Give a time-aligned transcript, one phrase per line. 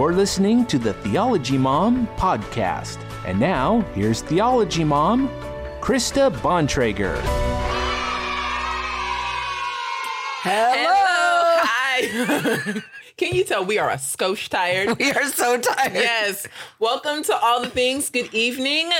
[0.00, 2.96] You're listening to the Theology Mom podcast.
[3.26, 5.28] And now, here's Theology Mom,
[5.82, 7.20] Krista Bontrager.
[10.40, 11.60] Hello.
[11.66, 12.82] Hi.
[13.18, 14.98] Can you tell we are a skosh tired?
[14.98, 15.92] We are so tired.
[15.92, 16.46] yes.
[16.78, 18.08] Welcome to All the Things.
[18.08, 18.90] Good evening.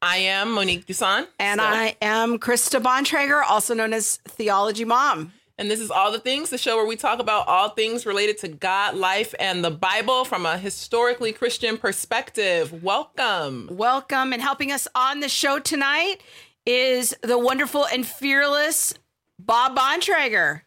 [0.00, 1.26] I am Monique Duson.
[1.40, 5.32] And So- I am Krista Bontrager, also known as Theology Mom.
[5.60, 8.38] And this is All the Things, the show where we talk about all things related
[8.38, 12.82] to God, life, and the Bible from a historically Christian perspective.
[12.82, 13.68] Welcome.
[13.70, 16.22] Welcome and helping us on the show tonight
[16.64, 18.94] is the wonderful and fearless
[19.38, 20.62] Bob Bontrager.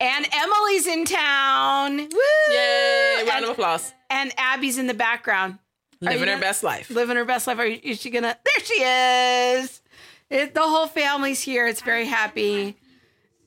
[0.00, 1.96] And Emily's in town.
[1.98, 2.52] Woo!
[2.52, 3.18] Yay.
[3.18, 3.92] Round And, of applause.
[4.10, 5.60] and Abby's in the background.
[6.00, 6.90] Living her gonna- best life.
[6.90, 7.60] Living her best life.
[7.60, 8.36] Are you, is she gonna?
[8.44, 9.80] There she is.
[10.28, 11.68] It, the whole family's here.
[11.68, 12.76] It's very happy.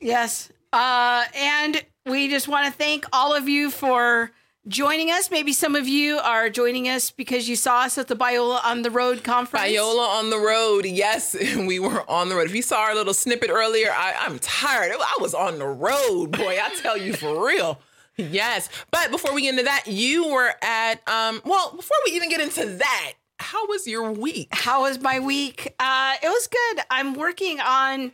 [0.03, 0.51] Yes.
[0.71, 4.31] Uh, and we just want to thank all of you for
[4.67, 5.31] joining us.
[5.31, 8.81] Maybe some of you are joining us because you saw us at the Biola on
[8.81, 9.65] the Road conference.
[9.65, 10.85] Viola on the road.
[10.85, 12.47] Yes, we were on the road.
[12.47, 14.91] If you saw our little snippet earlier, I, I'm tired.
[14.91, 16.57] I was on the road, boy.
[16.61, 17.79] I tell you for real.
[18.17, 18.69] Yes.
[18.91, 22.41] But before we get into that, you were at um well, before we even get
[22.41, 24.49] into that, how was your week?
[24.51, 25.73] How was my week?
[25.79, 26.83] Uh, it was good.
[26.91, 28.11] I'm working on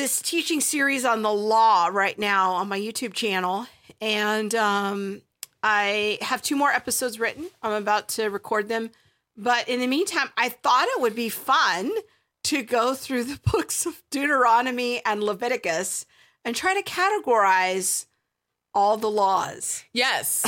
[0.00, 3.66] this teaching series on the law right now on my YouTube channel.
[4.00, 5.20] And um,
[5.62, 7.48] I have two more episodes written.
[7.62, 8.92] I'm about to record them.
[9.36, 11.92] But in the meantime, I thought it would be fun
[12.44, 16.06] to go through the books of Deuteronomy and Leviticus
[16.46, 18.06] and try to categorize
[18.74, 19.84] all the laws.
[19.92, 20.44] Yes.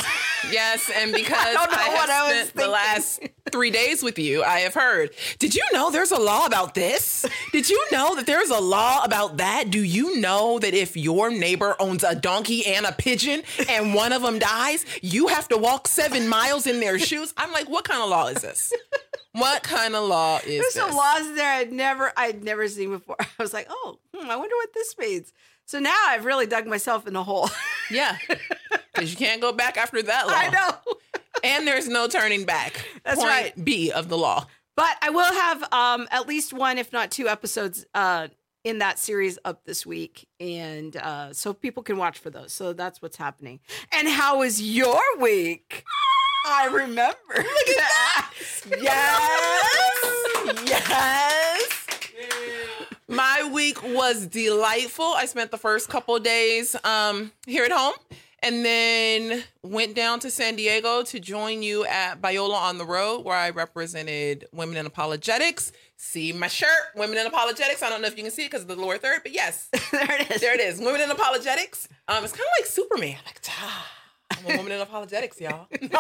[0.50, 3.20] Yes, and because I, have I was spent the last
[3.50, 5.10] three days with you, I have heard.
[5.38, 7.26] Did you know there's a law about this?
[7.52, 9.70] Did you know that there's a law about that?
[9.70, 14.12] Do you know that if your neighbor owns a donkey and a pigeon and one
[14.12, 17.32] of them dies, you have to walk seven miles in their shoes?
[17.36, 18.72] I'm like, what kind of law is this?
[19.32, 20.74] What kind of law is There's this?
[20.74, 23.16] There's some laws there I'd never I'd never seen before.
[23.20, 25.32] I was like, oh, hmm, I wonder what this means.
[25.64, 27.48] So now I've really dug myself in a hole.
[27.90, 28.16] Yeah,
[28.94, 30.32] because you can't go back after that law.
[30.34, 30.94] I know.
[31.44, 32.86] And there's no turning back.
[33.04, 33.64] That's Point right.
[33.64, 34.46] B of the law.
[34.76, 38.28] But I will have um, at least one, if not two episodes uh,
[38.64, 40.28] in that series up this week.
[40.40, 42.52] And uh, so people can watch for those.
[42.52, 43.60] So that's what's happening.
[43.92, 45.84] And how was your week?
[46.46, 47.16] I remember.
[47.36, 48.30] Look at that.
[48.82, 50.62] Yes.
[50.88, 51.81] yes.
[53.12, 55.04] My week was delightful.
[55.04, 57.92] I spent the first couple of days um, here at home
[58.42, 63.20] and then went down to San Diego to join you at Biola on the Road,
[63.26, 65.72] where I represented women in apologetics.
[65.96, 67.82] See my shirt, Women in Apologetics.
[67.82, 69.68] I don't know if you can see it because of the lower third, but yes,
[69.92, 70.40] there it is.
[70.40, 70.80] there it is.
[70.80, 71.88] Women in Apologetics.
[72.08, 73.18] Um, it's kind of like Superman.
[73.26, 73.90] Like, ah,
[74.30, 75.68] I'm a woman in apologetics, y'all.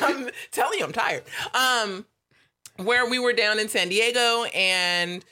[0.00, 1.24] I'm telling you, I'm tired.
[1.54, 2.06] Um,
[2.78, 5.24] where we were down in San Diego and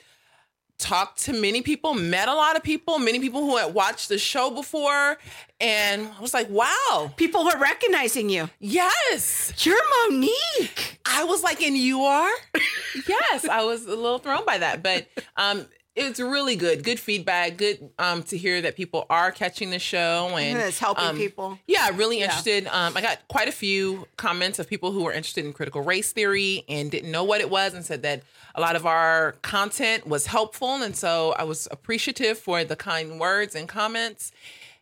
[0.77, 4.17] talked to many people, met a lot of people, many people who had watched the
[4.17, 5.17] show before,
[5.61, 8.49] and I was like, wow, People were recognizing you.
[8.59, 9.53] yes.
[9.65, 9.79] You're
[10.09, 10.99] Monique.
[11.05, 12.29] I was like, and you are?
[13.07, 15.07] yes, I was a little thrown by that, but
[15.37, 16.83] um, it's really good.
[16.83, 17.57] Good feedback.
[17.57, 21.57] Good um, to hear that people are catching the show and It's helping um, people.
[21.67, 22.67] Yeah, really interested.
[22.67, 26.11] Um, I got quite a few comments of people who were interested in critical race
[26.11, 28.23] theory and didn't know what it was, and said that
[28.55, 33.19] a lot of our content was helpful, and so I was appreciative for the kind
[33.19, 34.31] words and comments.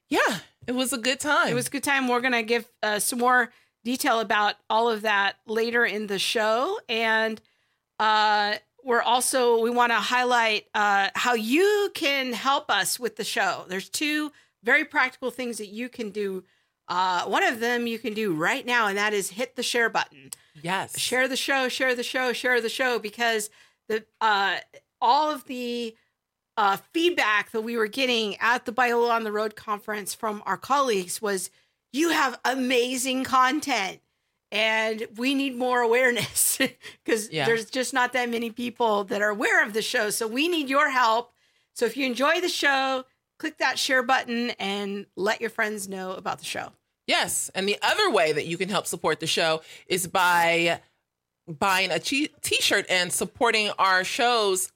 [0.09, 1.50] Yeah, it was a good time.
[1.50, 2.07] It was a good time.
[2.07, 3.51] We're going to give uh, some more
[3.84, 6.80] detail about all of that later in the show.
[6.88, 7.41] And
[8.00, 13.23] uh, we're also, we want to highlight uh, how you can help us with the
[13.23, 13.66] show.
[13.67, 14.31] There's two
[14.63, 16.44] very practical things that you can do.
[16.88, 19.89] Uh, one of them you can do right now, and that is hit the share
[19.89, 20.31] button
[20.63, 20.97] yes.
[20.97, 23.49] share the show, share the show, share the show because
[23.88, 24.57] the uh,
[25.01, 25.95] all of the
[26.57, 30.57] uh, feedback that we were getting at the Biola on the Road conference from our
[30.57, 31.51] colleagues was
[31.91, 34.00] you have amazing content
[34.53, 36.57] and we need more awareness
[37.03, 37.45] because Yeah.
[37.45, 40.09] there's just not that many people that are aware of the show.
[40.11, 41.33] So we need your help.
[41.73, 43.03] So if you enjoy the show,
[43.39, 46.71] click that share button and let your friends know about the show.
[47.07, 47.50] Yes.
[47.55, 50.79] And the other way that you can help support the show is by
[51.47, 52.29] buying a t
[52.61, 54.71] shirt and supporting our shows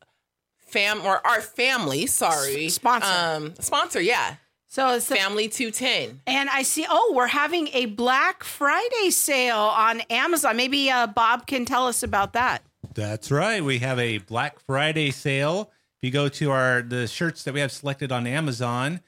[0.57, 2.67] fam or our family, sorry.
[2.69, 3.07] Sponsor.
[3.07, 4.35] Um sponsor, yeah.
[4.69, 6.21] So it's Family 210.
[6.27, 10.57] And I see, oh, we're having a Black Friday sale on Amazon.
[10.57, 12.63] Maybe uh, Bob can tell us about that.
[12.93, 13.63] That's right.
[13.63, 15.71] We have a Black Friday sale.
[16.01, 18.99] If you go to our the shirts that we have selected on Amazon,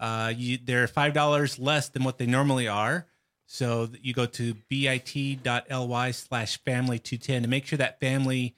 [0.00, 3.06] uh, you, they're five dollars less than what they normally are.
[3.46, 8.54] So you go to bit.ly slash family two ten to make sure that family,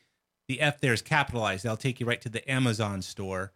[0.48, 1.64] the F there is capitalized.
[1.64, 3.52] That'll take you right to the Amazon store.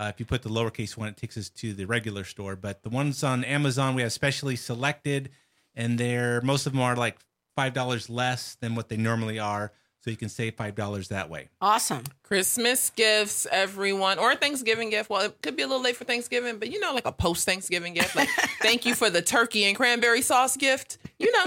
[0.00, 2.56] Uh, if you put the lowercase one, it takes us to the regular store.
[2.56, 5.28] But the ones on Amazon we have specially selected,
[5.74, 7.18] and they're most of them are like
[7.54, 9.72] five dollars less than what they normally are.
[10.02, 11.50] So you can save five dollars that way.
[11.60, 12.04] Awesome.
[12.22, 15.10] Christmas gifts, everyone, or Thanksgiving gift.
[15.10, 17.44] Well, it could be a little late for Thanksgiving, but you know, like a post
[17.44, 18.16] Thanksgiving gift.
[18.16, 18.30] Like,
[18.62, 20.96] thank you for the turkey and cranberry sauce gift.
[21.18, 21.44] You know,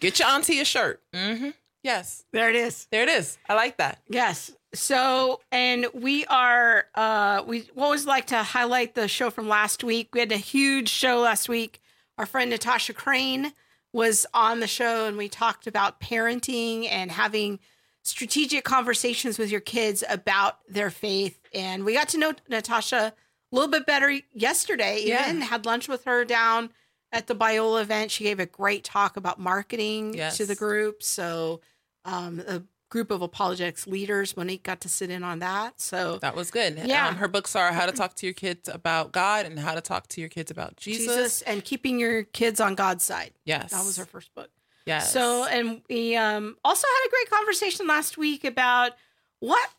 [0.00, 1.02] get your auntie a shirt.
[1.12, 1.50] Mm-hmm.
[1.82, 2.86] Yes, There it is.
[2.92, 3.38] there it is.
[3.48, 4.00] I like that.
[4.08, 4.52] Yes.
[4.74, 10.10] So, and we are, uh, we always like to highlight the show from last week.
[10.14, 11.80] We had a huge show last week.
[12.18, 13.52] Our friend Natasha Crain
[13.92, 17.58] was on the show, and we talked about parenting and having
[18.02, 21.38] strategic conversations with your kids about their faith.
[21.54, 25.28] And we got to know Natasha a little bit better yesterday, Yeah.
[25.28, 26.70] even had lunch with her down
[27.12, 28.10] at the Biola event.
[28.10, 30.38] She gave a great talk about marketing Yes.
[30.38, 31.02] to the group.
[31.02, 31.60] So,
[32.04, 32.62] um, a
[32.92, 34.36] group of apologetics leaders.
[34.36, 35.80] Monique got to sit in on that.
[35.80, 36.78] So That was good.
[36.84, 37.08] Yeah.
[37.08, 39.80] Um, her books are How to Talk to Your Kids About God and How to
[39.80, 41.06] Talk to Your Kids About Jesus.
[41.06, 41.42] Jesus.
[41.42, 43.32] and keeping your kids on God's side.
[43.46, 43.70] Yes.
[43.70, 44.50] That was her first book.
[44.84, 45.10] Yes.
[45.10, 48.92] So, and we um, also had a great conversation last week about
[49.40, 49.70] what,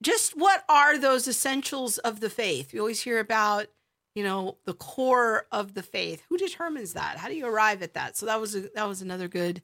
[0.00, 2.72] just what are those essentials of the faith?
[2.72, 3.66] We always hear about,
[4.14, 6.22] you know, the core of the faith.
[6.30, 7.18] Who determines that?
[7.18, 8.16] How do you arrive at that?
[8.16, 9.60] So that was a, that was another good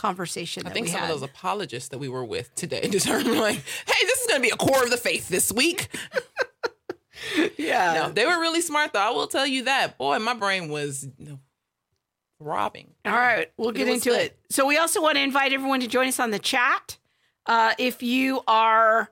[0.00, 0.66] conversation.
[0.66, 1.10] I think some had.
[1.10, 4.48] of those apologists that we were with today determined, like, hey, this is going to
[4.48, 5.88] be a core of the faith this week.
[7.58, 7.94] yeah.
[7.94, 9.00] No, they were really smart, though.
[9.00, 9.98] I will tell you that.
[9.98, 11.06] Boy, my brain was
[12.38, 12.94] throbbing.
[13.04, 14.20] All right, we'll get was into good.
[14.20, 14.38] it.
[14.48, 16.96] So we also want to invite everyone to join us on the chat.
[17.46, 19.10] Uh, if you are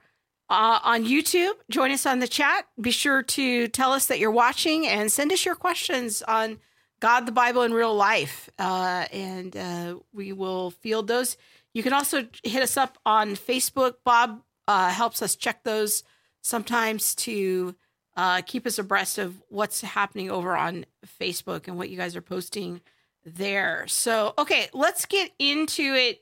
[0.48, 2.66] uh, on YouTube, join us on the chat.
[2.80, 6.58] Be sure to tell us that you're watching and send us your questions on
[7.00, 11.36] God, the Bible, and real life, uh, and uh, we will field those.
[11.72, 13.94] You can also hit us up on Facebook.
[14.04, 16.02] Bob uh, helps us check those
[16.42, 17.74] sometimes to
[18.16, 20.86] uh, keep us abreast of what's happening over on
[21.20, 22.80] Facebook and what you guys are posting
[23.24, 23.86] there.
[23.86, 26.20] So, okay, let's get into it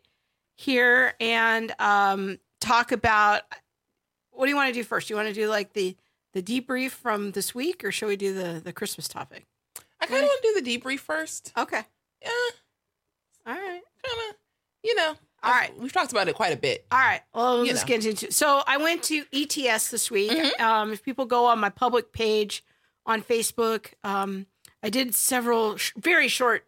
[0.56, 3.42] here and um, talk about
[4.30, 5.08] what do you want to do first?
[5.08, 5.96] You want to do like the
[6.34, 9.46] the debrief from this week, or should we do the the Christmas topic?
[10.00, 11.52] I kind of want to do the debrief first.
[11.56, 11.82] Okay,
[12.22, 12.30] Yeah,
[13.46, 14.36] all right, kind of,
[14.82, 15.14] you know.
[15.42, 15.78] All right.
[15.78, 16.86] We've talked about it quite a bit.
[16.90, 17.20] all right.
[17.32, 18.32] Well, let's get into.
[18.32, 20.32] So, I went to ETS this week.
[20.32, 20.60] Mhm.
[20.60, 22.64] Um, if people go on my public page
[23.04, 24.46] on Facebook, um,
[24.82, 26.66] I did several sh- very short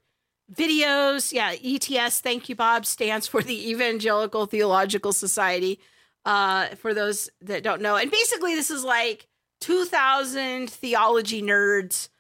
[0.53, 1.33] videos.
[1.33, 5.81] Yeah, ETS, thank you, Bob, stands for the Evangelical Theological Society.
[6.25, 9.27] Uh, for those that don't know, and basically, this is like
[9.61, 12.11] 2,000 theology nerds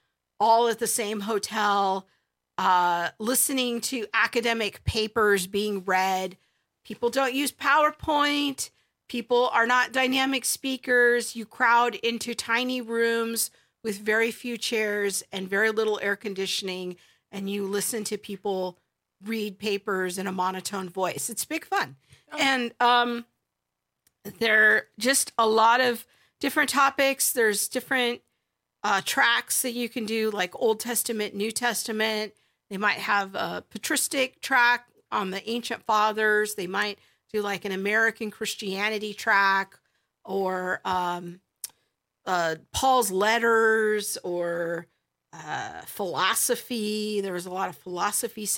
[0.40, 2.06] all at the same hotel,
[2.56, 6.36] uh, listening to academic papers being read.
[6.84, 8.70] People don't use PowerPoint.
[9.08, 11.34] People are not dynamic speakers.
[11.34, 13.50] You crowd into tiny rooms
[13.84, 16.96] with very few chairs and very little air conditioning,
[17.30, 18.78] and you listen to people
[19.24, 21.30] read papers in a monotone voice.
[21.30, 21.96] It's big fun.
[22.32, 22.38] Oh.
[22.38, 23.24] And um,
[24.38, 26.06] there are just a lot of
[26.40, 27.32] different topics.
[27.32, 28.20] There's different
[28.82, 32.32] uh, tracks that you can do, like Old Testament, New Testament.
[32.70, 36.54] They might have a patristic track on the ancient fathers.
[36.54, 36.98] They might
[37.32, 39.78] do like an American Christianity track
[40.24, 41.40] or um,
[42.26, 44.86] uh, Paul's letters or
[45.32, 47.20] uh, philosophy.
[47.20, 48.48] There was a lot of philosophy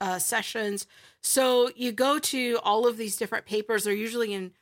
[0.00, 0.86] uh, sessions.
[1.22, 3.84] So you go to all of these different papers.
[3.84, 4.52] They're usually in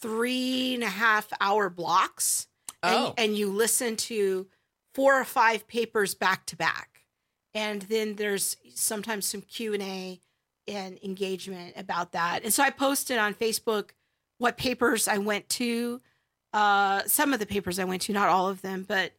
[0.00, 2.47] three and a half hour blocks
[2.82, 3.14] Oh.
[3.18, 4.46] and you listen to
[4.94, 7.00] four or five papers back to back
[7.54, 10.20] and then there's sometimes some q&a
[10.68, 13.90] and engagement about that and so i posted on facebook
[14.38, 16.00] what papers i went to
[16.52, 19.12] uh, some of the papers i went to not all of them but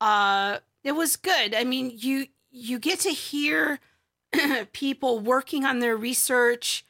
[0.00, 3.78] uh, it was good i mean you you get to hear
[4.72, 6.84] people working on their research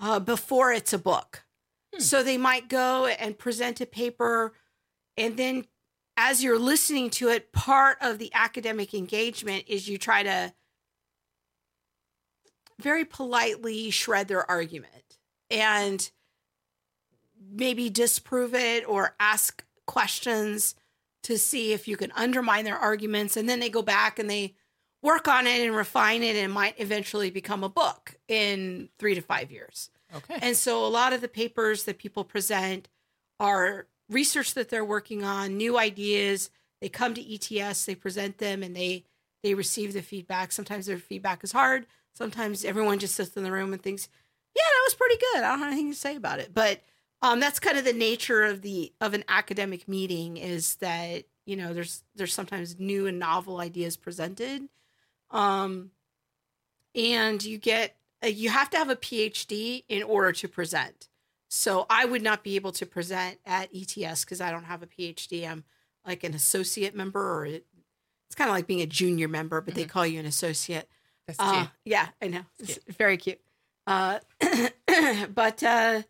[0.00, 1.44] uh, before it's a book
[1.94, 2.00] Hmm.
[2.00, 4.52] so they might go and present a paper
[5.20, 5.66] and then
[6.16, 10.52] as you're listening to it, part of the academic engagement is you try to
[12.80, 15.18] very politely shred their argument
[15.50, 16.10] and
[17.52, 20.74] maybe disprove it or ask questions
[21.22, 23.36] to see if you can undermine their arguments.
[23.36, 24.54] And then they go back and they
[25.02, 29.14] work on it and refine it and it might eventually become a book in three
[29.14, 29.90] to five years.
[30.14, 30.38] Okay.
[30.40, 32.88] And so a lot of the papers that people present
[33.38, 36.50] are research that they're working on, new ideas,
[36.80, 39.04] they come to ETS, they present them, and they
[39.42, 40.52] they receive the feedback.
[40.52, 41.86] Sometimes their feedback is hard.
[42.12, 44.08] Sometimes everyone just sits in the room and thinks,
[44.54, 45.42] "Yeah, that was pretty good.
[45.42, 46.82] I don't have anything to say about it." But
[47.22, 51.56] um, that's kind of the nature of the of an academic meeting is that you
[51.56, 54.68] know there's there's sometimes new and novel ideas presented,
[55.30, 55.90] um,
[56.94, 61.09] and you get uh, you have to have a PhD in order to present.
[61.52, 64.86] So I would not be able to present at ETS because I don't have a
[64.86, 65.48] PhD.
[65.48, 65.64] I'm
[66.06, 67.66] like an associate member, or it,
[68.28, 70.88] it's kind of like being a junior member, but they call you an associate.
[71.26, 71.68] That's Uh, cute.
[71.84, 72.42] yeah, I know.
[72.60, 73.40] It's very cute.
[73.86, 74.20] Uh,
[75.34, 76.02] but uh,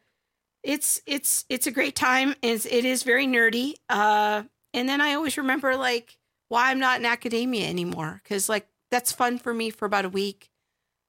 [0.62, 2.34] it's it's it's a great time.
[2.42, 3.74] It's, it is very nerdy.
[3.88, 4.42] Uh,
[4.74, 6.18] and then I always remember like
[6.48, 10.10] why I'm not in academia anymore because like that's fun for me for about a
[10.10, 10.50] week,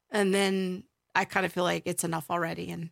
[0.10, 2.92] and then I kind of feel like it's enough already, and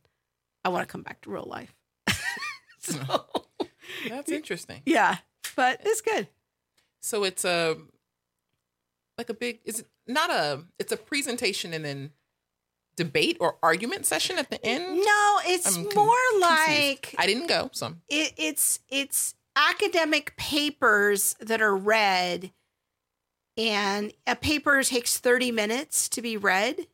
[0.63, 1.73] I want to come back to real life.
[2.79, 2.99] so
[4.09, 4.81] That's interesting.
[4.85, 5.17] yeah,
[5.55, 6.27] but it's good.
[7.01, 7.77] So it's a
[9.17, 12.11] like a big is it not a it's a presentation and then
[12.95, 14.97] debate or argument session at the end?
[14.97, 16.41] No, it's I'm con- more confused.
[16.41, 22.51] like I didn't go, so it, it's it's academic papers that are read
[23.57, 26.87] and a paper takes 30 minutes to be read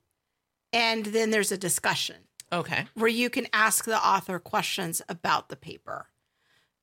[0.73, 2.15] and then there's a discussion
[2.51, 2.85] okay.
[2.93, 6.07] where you can ask the author questions about the paper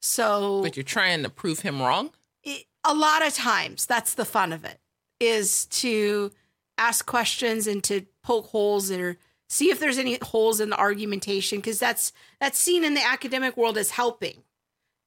[0.01, 2.11] so But you're trying to prove him wrong?
[2.43, 4.81] it, a lot of times that's the fun of it
[5.21, 6.33] is to
[6.79, 11.59] ask questions and to poke holes or see if there's any holes in the argumentation
[11.59, 14.43] because that's that's seen in the academic world as helping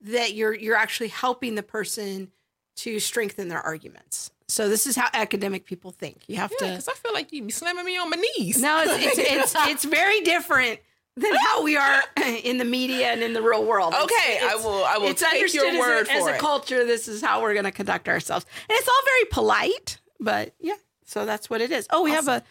[0.02, 2.32] that you're you're actually helping the person
[2.76, 6.72] to strengthen their arguments so this is how academic people think you have Yeah, to
[6.74, 8.62] because I feel like you be slamming me on my knees.
[8.62, 9.18] no it's it's,
[9.56, 10.80] it's it's very different
[11.18, 12.02] than how we are
[12.44, 14.84] in the media and in the real world It's- Okay, I will.
[14.86, 16.86] I will it's take understood your word as a, as a culture.
[16.86, 20.00] This is how we're going to conduct ourselves, and it's all very polite.
[20.20, 20.76] But yeah,
[21.06, 21.88] so that's what it is.
[21.90, 22.44] Oh, we have a,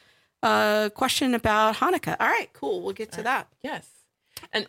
[0.43, 2.17] a question about Hanukkah.
[2.19, 2.81] All right, cool.
[2.83, 3.49] We'll get to that.
[3.63, 3.87] Yes,
[4.53, 4.67] and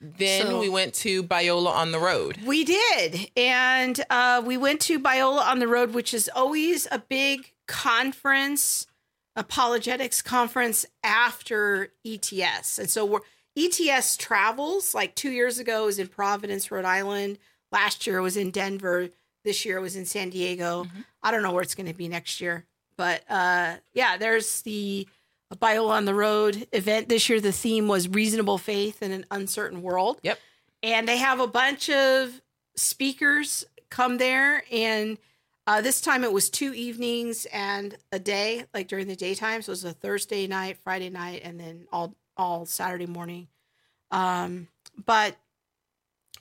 [0.00, 2.38] then So- we went to Biola on the road.
[2.44, 6.98] We did, and uh, we went to Biola on the road, which is always a
[6.98, 8.86] big conference,
[9.36, 13.20] apologetics conference after ETS, and so we're
[13.56, 14.94] ETS travels.
[14.94, 17.38] Like two years ago, was in Providence, Rhode Island.
[17.72, 19.08] Last year it was in Denver.
[19.44, 20.86] This year it was in San Diego.
[21.22, 22.66] I don't know where it's going to be next year,
[22.96, 25.06] but uh, yeah, there's the
[25.56, 27.40] Biola on the Road event this year.
[27.40, 30.38] The theme was reasonable faith in an uncertain world Yep.
[30.82, 32.40] and they have a bunch of
[32.76, 35.18] speakers come there and
[35.66, 39.70] uh, this time it was two evenings and a day like during the daytime so
[39.70, 43.48] it was a thursday night friday night and then all all saturday morning
[44.12, 44.68] um,
[45.04, 45.36] but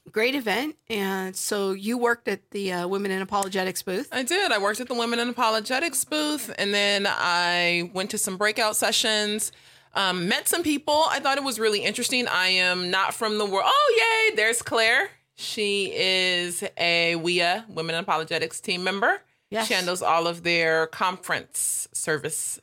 [0.10, 4.52] great event and so you worked at the uh, women in apologetics booth I did.
[4.52, 8.76] I worked at the Women in Apologetics booth, and then I went to some breakout
[8.76, 9.52] sessions.
[9.94, 11.06] Um, met some people.
[11.10, 12.28] I thought it was really interesting.
[12.28, 13.66] I am not from the world.
[13.66, 14.36] Oh, yay!
[14.36, 15.10] There's Claire.
[15.36, 19.22] She is a WIA Women in Apologetics team member.
[19.50, 19.68] Yes.
[19.68, 22.60] She handles all of their conference service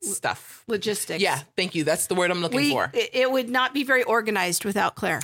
[0.00, 0.64] stuff.
[0.66, 1.84] logistics Yeah, thank you.
[1.84, 2.90] That's the word I'm looking we, for.
[2.92, 5.20] it, it would not be very organized without claire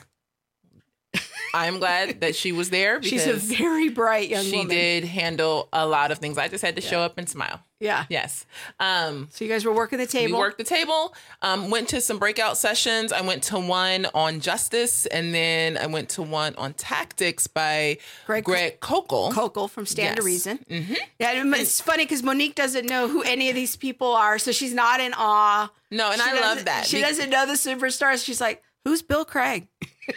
[1.55, 5.05] I'm glad that she was there because she's a very bright young she woman did
[5.05, 6.39] handle a lot of things.
[6.39, 7.61] I just had to show up and smile.
[7.81, 8.47] yeah Yes.
[8.79, 11.15] Um, so you guys were working the table We worked the table.
[11.43, 13.13] Um, went to some breakout sessions.
[13.13, 17.99] I went to one on justice, and then I went to one on tactics by
[18.27, 19.33] Greg- Greg, Koukl.
[19.33, 20.59] Koukl from Stand to Reason.
[20.71, 20.95] Mm-hmm.
[21.19, 24.75] Yeah, it's funny because Monique doesn't know who any of these people are, so she's
[24.75, 25.71] not in awe.
[25.91, 26.87] no, and She I love that.
[26.87, 28.25] She doesn't know the superstars.
[28.25, 29.69] She's like, "Who's Bill Craig?"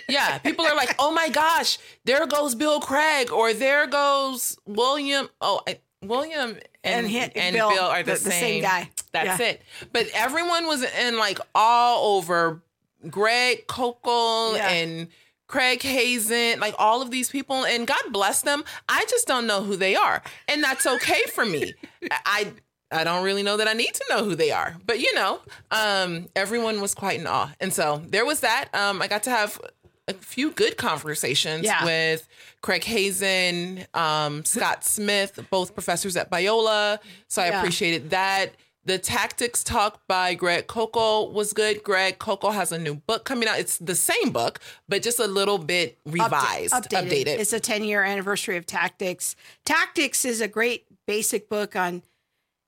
[0.09, 5.29] Yeah, people are like, "Oh my gosh, there goes Bill Craig," or "There goes William."
[5.41, 6.51] Oh, I, William
[6.83, 8.41] and And he- and, Bill, Bill, are the, the- the same.
[8.41, 8.89] same guy.
[9.13, 9.47] That's Yeah.
[9.47, 9.61] it.
[9.93, 12.61] But everyone was in like all over
[13.09, 14.69] Greg Koukl Yeah.
[14.69, 15.07] and
[15.47, 18.63] Craig Hazen, like all of these people, and God bless them.
[18.89, 21.73] I just don't know who they are, and that's okay for me.
[22.11, 22.53] I
[22.91, 25.41] I don't really know that I need to know who they are, but you know,
[25.71, 28.69] um, everyone was quite in awe, and so there was that.
[28.73, 29.59] Um, I got to have
[30.07, 31.85] a few good conversations Yeah.
[31.85, 32.27] with
[32.61, 36.99] Craig Hazen, um, Scott Smith, both professors at Biola.
[37.27, 37.59] So I Yeah.
[37.59, 38.55] appreciated that.
[38.85, 41.83] The tactics talk by Greg Koukl was good.
[41.83, 43.57] Greg Koukl has a new book coming out.
[43.57, 47.27] It's the same book, but just a little bit revised, Upda- updated.
[47.39, 49.37] It's a 10 year anniversary of Tactics.
[49.65, 52.03] Tactics is a great basic book on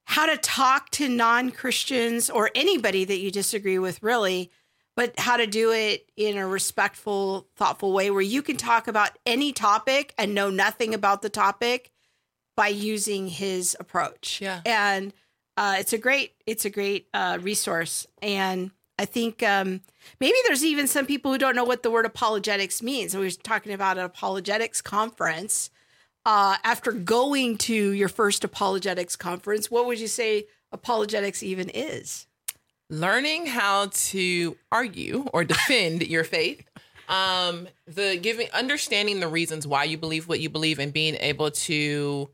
[0.06, 4.50] how to talk to non Christians or anybody that you disagree with, really,
[4.96, 9.12] but how to do it in a respectful, thoughtful way where you can talk about
[9.25, 11.92] any topic and know nothing about the topic
[12.56, 14.40] by using his approach.
[14.42, 14.62] Yeah.
[14.66, 15.14] and
[15.58, 19.82] uh, it's a great it's a great uh, resource, and I think um,
[20.20, 23.12] maybe there's even some people who don't know what the word apologetics means.
[23.14, 25.70] So we were talking about an apologetics conference.
[26.25, 32.25] Uh, after going to your first apologetics conference, what would you say apologetics even is?
[32.89, 36.63] Learning how to argue or defend your faith
[37.08, 41.51] um the giving understanding the reasons why you believe what you believe and being able
[41.51, 42.30] to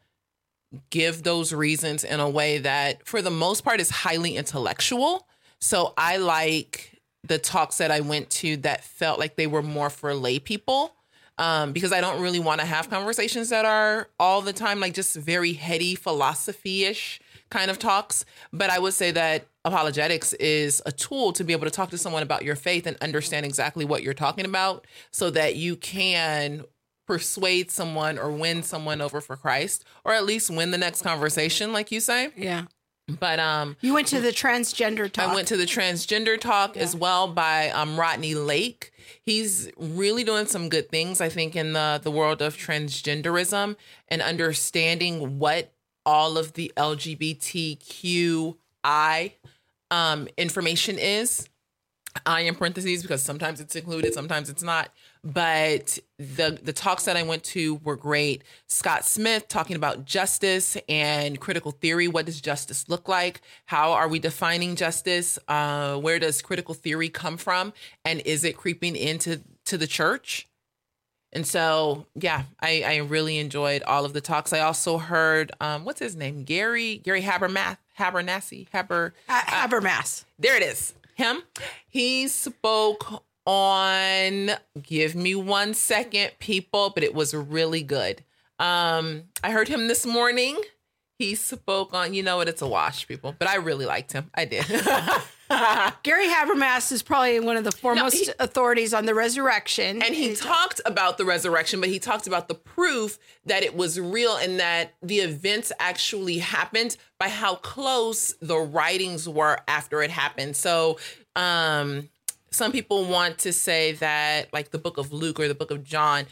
[0.90, 5.28] give those reasons in a way that for the most part is highly intellectual
[5.60, 9.90] so i like the talks that i went to that felt like they were more
[9.90, 10.96] for lay people
[11.38, 14.94] um, because I don't really want to have conversations that are all the time like
[14.94, 18.26] just very heady philosophy ish kind of talks.
[18.54, 21.98] But I would say that apologetics is a tool to be able to talk to
[21.98, 26.64] someone about your faith and understand exactly what you're talking about so that you can
[27.08, 31.74] persuade someone or win someone over for Christ or at least win the next conversation
[31.74, 32.30] like you say.
[32.38, 32.66] Yeah,
[33.20, 35.30] But um you went to the transgender talk.
[35.30, 38.92] I went to the transgender talk as well by um, Rodney Lake.
[39.24, 43.76] He's really doing some good things, I think, in the the world of transgenderism
[44.08, 45.74] and understanding what
[46.06, 48.56] all of the LGBTQI
[49.92, 51.48] um, information is.
[52.26, 54.92] I in parentheses because sometimes it's included, sometimes it's not.
[55.24, 58.44] But the the talks that I went to were great.
[58.68, 62.08] Scott Smith talking about justice and critical theory.
[62.08, 63.42] What does justice look like?
[63.66, 65.40] How are we defining justice?
[65.48, 67.72] Uh, where does critical theory come from?
[68.04, 70.48] And is it creeping into to the church?
[71.34, 74.52] And so, yeah, I, I really enjoyed all of the talks.
[74.52, 76.44] I also heard, um, what's his name?
[76.44, 80.26] Gary Gary Habermath Habernassi Haber uh, Habermas.
[80.40, 80.94] there it is.
[81.16, 81.44] Him.
[81.88, 88.24] He spoke on give me one second, people, but it was really good.
[88.60, 90.58] Um, I heard him this morning.
[91.22, 93.36] He spoke on, you know what, it's a wash, people.
[93.38, 94.32] But I really liked him.
[94.34, 94.66] I did.
[96.04, 100.02] Gary Habermas is probably one of the foremost he- authorities on the resurrection.
[100.02, 104.00] And he talked about the resurrection, but he talked about the proof that it was
[104.00, 110.10] real and that the events actually happened by how close the writings were after it
[110.10, 110.56] happened.
[110.56, 110.98] So,
[111.36, 112.10] um,
[112.50, 115.84] some people want to say that, like, the book of Luke or the book of
[115.84, 116.26] John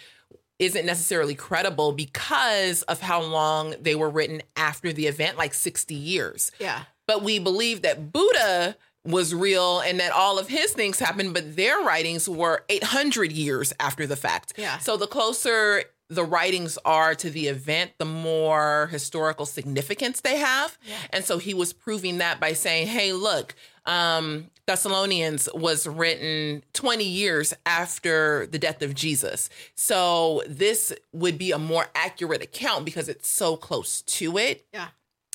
[0.59, 5.95] isn't necessarily credible because of how long they were written after the event, like 60
[5.95, 6.83] years yeah.
[7.07, 11.55] but we believe that Buddha was real and that all of his things happened, but
[11.55, 14.53] their writings were 800 years after the fact.
[14.57, 14.77] Yeah.
[14.79, 20.77] So the closer the writings are to the event, the more historical significance they have.
[20.83, 20.95] Yeah.
[21.11, 23.53] And so he was proving that by saying, hey, look,
[23.89, 29.49] um, Thessalonians was written 20 years after the death of Jesus.
[29.75, 34.89] So this would be a more accurate account because it's so close to it Yeah.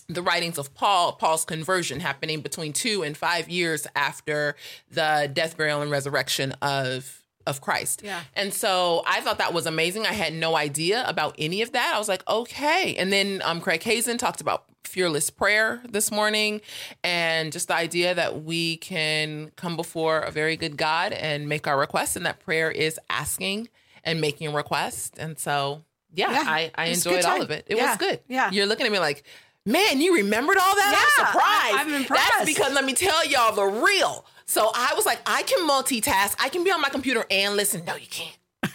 [0.08, 4.54] the writings of Paul, Paul's conversion happening between two and five years after
[4.88, 8.02] the death, burial, and resurrection of of Christ.
[8.04, 8.22] Yeah.
[8.35, 10.07] And so I thought that was amazing.
[10.07, 11.92] I had no idea about any of that.
[11.94, 12.94] I was like, okay.
[12.96, 16.61] And then um, Craig Hazen talked about fearless prayer this morning
[17.02, 21.66] and just the idea that we can come before a very good God and make
[21.66, 23.68] our requests and that prayer is asking
[24.04, 25.18] and making requests.
[25.18, 25.83] And so
[26.14, 26.44] yeah, Yeah.
[26.46, 27.64] I, I It's a good enjoyed all of it.
[27.68, 27.88] It Yeah.
[27.90, 28.20] was good.
[28.28, 28.50] Yeah.
[28.52, 29.24] You're looking at me like,
[29.66, 30.92] man, you remembered all that?
[30.92, 31.44] Yeah, I'm surprised.
[31.44, 32.33] I- I'm impressed.
[32.38, 34.24] That's because let me tell y'all the real.
[34.46, 36.37] So I was like, I can multitask.
[36.38, 37.85] I can be on my computer and listen.
[37.85, 38.37] No, you can't.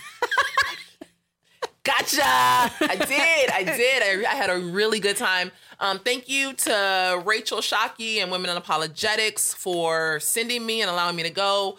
[1.84, 2.22] gotcha.
[2.24, 3.50] I did.
[3.52, 4.26] I did.
[4.26, 5.52] I, I had a really good time.
[5.80, 11.16] Um, thank you to Rachel Shockey and Women in Apologetics for sending me and allowing
[11.16, 11.78] me to go.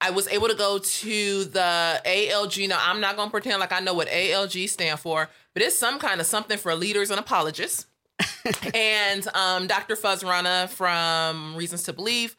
[0.00, 2.68] I was able to go to the ALG.
[2.68, 5.76] Now, I'm not going to pretend like I know what ALG stand for, but it's
[5.76, 7.86] some kind of something for leaders and apologists.
[8.74, 9.96] and um, Dr.
[9.96, 12.36] Fuz Rana from Reasons to Believe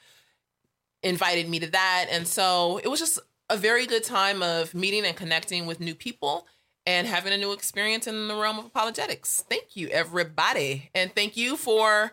[1.04, 2.08] invited me to that.
[2.12, 5.96] And so it was just a very good time of meeting and connecting with new
[5.96, 6.48] people
[6.86, 9.44] and having a new experience in the realm of apologetics.
[9.50, 10.90] Thank you, everybody.
[10.94, 12.12] And thank you for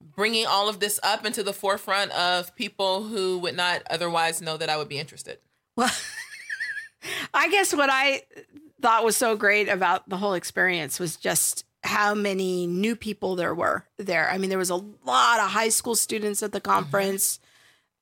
[0.00, 4.56] bringing all of this up into the forefront of people who would not otherwise know
[4.56, 5.38] that I would be interested.
[5.76, 5.90] Well,
[7.34, 8.22] I guess what I
[8.80, 13.54] thought was so great about the whole experience was just how many new people there
[13.54, 14.30] were there.
[14.30, 16.70] I mean, there was a lot of high school students at the mm-hmm.
[16.72, 17.39] conference,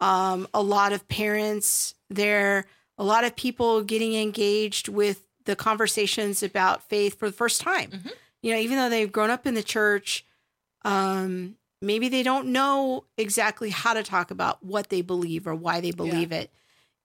[0.00, 6.42] um, a lot of parents there, a lot of people getting engaged with the conversations
[6.42, 7.90] about faith for the first time.
[7.90, 8.12] Mhm.
[8.42, 10.24] You know, even though they've grown up in the church,
[10.84, 15.80] um, maybe they don't know exactly how to talk about what they believe or why
[15.80, 16.50] they believe it.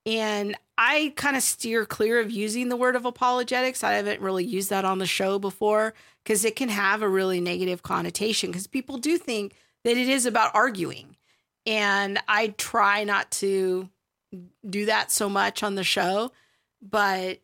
[0.06, 3.84] And I kind of steer clear of using the word of apologetics.
[3.84, 7.39] I haven't really used that on the show before because it can have a really
[7.39, 9.53] negative connotation because people do think
[9.84, 11.12] that it is about arguing.
[11.65, 13.89] And I try not to
[14.67, 16.32] do that so much on the show,
[16.82, 17.39] but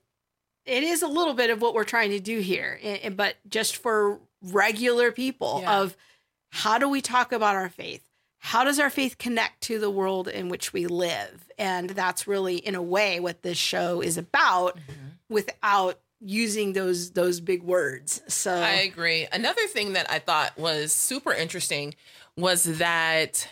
[0.66, 2.80] it is a little bit of what we're trying to do here.
[2.82, 5.80] eh, But just for regular people Yeah.
[5.80, 5.96] of
[6.52, 8.04] how do we talk about our faith?
[8.40, 11.46] How does our faith connect to the world in which we live?
[11.58, 14.78] And that's really in a way what this show is about
[15.30, 18.22] without using those those big words.
[18.28, 19.28] So I agree.
[19.32, 21.96] Another thing that I thought was super interesting
[22.36, 23.48] was that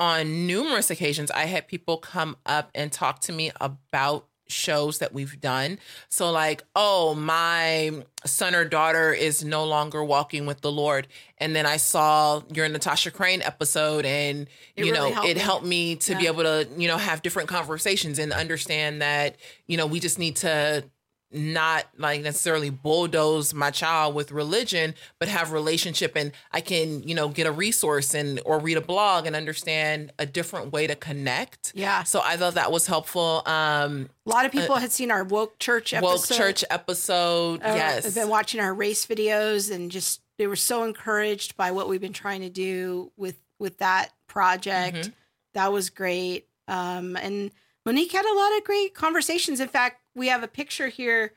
[0.00, 5.12] on numerous occasions I had people come up and talk to me about shows that
[5.12, 5.78] we've done.
[6.08, 11.06] So like, oh, my son or daughter is no longer walking with the Lord.
[11.38, 15.36] And then I saw your Natasha Crain episode and It you really know, helped it
[15.36, 15.40] me.
[15.42, 19.36] helped me to be able to, you know, have different conversations and understand that,
[19.68, 20.84] you know, we just need to
[21.32, 27.14] not like necessarily bulldoze my child with religion but have relationship and i can you
[27.14, 30.94] know get a resource and or read a blog and understand a different way to
[30.96, 32.02] connect Yeah.
[32.02, 35.58] so i thought that was helpful um a lot of people had seen our woke
[35.60, 36.12] church episode.
[36.12, 40.56] woke church episode Uh, yes I've been watching our race videos and just they were
[40.56, 44.96] so encouraged by what we've been trying to do with with that project.
[44.96, 45.12] Mhm.
[45.52, 46.48] That was great.
[46.66, 47.50] Um, and
[47.84, 49.60] Monique had a lot of great conversations.
[49.60, 51.32] In fact, we have a picture here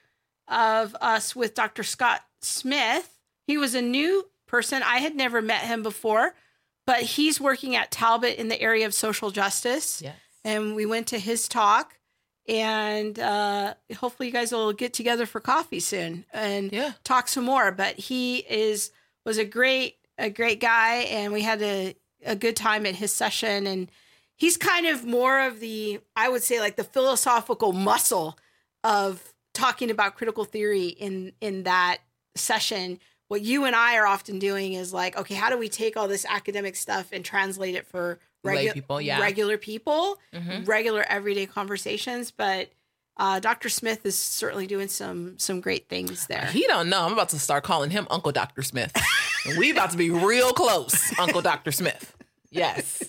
[0.48, 1.84] of us with Dr.
[1.84, 3.18] Scott Smith.
[3.48, 4.84] He was a new person.
[4.84, 6.36] I had never met him before,
[6.86, 11.08] but he's working at Talbot in the area of social justice yes and we went
[11.08, 11.98] to his talk
[12.50, 16.92] and uh, hopefully you guys will get together for coffee soon and Yeah.
[17.06, 18.92] talk some more but he is
[19.26, 23.14] was a great a great guy and we had a, a good time at his
[23.14, 23.90] session and
[24.36, 28.38] he's kind of more of the i would say like the philosophical muscle
[28.84, 31.98] of talking about critical theory in in that
[32.36, 35.96] session what you and i are often doing is like okay how do we take
[35.96, 39.20] all this academic stuff and translate it for regu- people, yeah.
[39.22, 40.68] regular people Mhm.
[40.68, 42.70] regular everyday conversations but
[43.18, 46.48] uh, dr smith is certainly doing some some great things there.
[46.48, 47.06] He don't know.
[47.06, 48.92] I'm about to start calling him uncle dr smith.
[49.60, 52.16] We about to be real close uncle dr smith.
[52.50, 53.04] Yes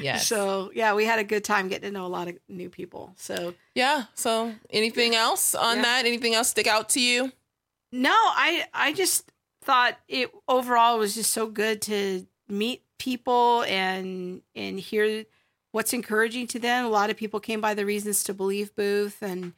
[0.00, 0.26] yes.
[0.26, 3.12] So yeah we had a good time getting to know a lot of new people.
[3.16, 5.82] So yeah so anything else on Yeah.
[5.82, 6.06] that?
[6.06, 7.32] Anything else stick out to you?
[7.92, 9.30] No, I I just
[9.62, 15.24] thought it overall was just so good to meet people and and hear
[15.72, 16.84] what's encouraging to them.
[16.84, 19.52] A lot of people came by the Reasons to Believe booth and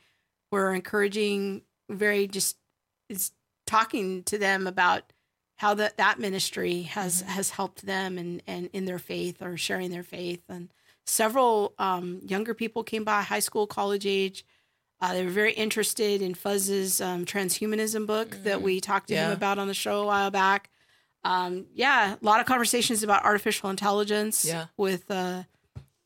[0.52, 2.56] were encouraging very just
[3.08, 3.32] is
[3.66, 5.12] talking to them about
[5.60, 9.90] how that that ministry has has helped them and and in their faith or sharing
[9.90, 10.70] their faith and
[11.04, 14.44] several um, younger people came by high school college age
[15.02, 19.30] uh, they were very interested in Fuz's um, transhumanism book that we talked to him
[19.32, 20.68] about on the show a while back.
[21.24, 24.66] Um, yeah, a lot of conversations about artificial intelligence Yeah.
[24.76, 25.44] with uh,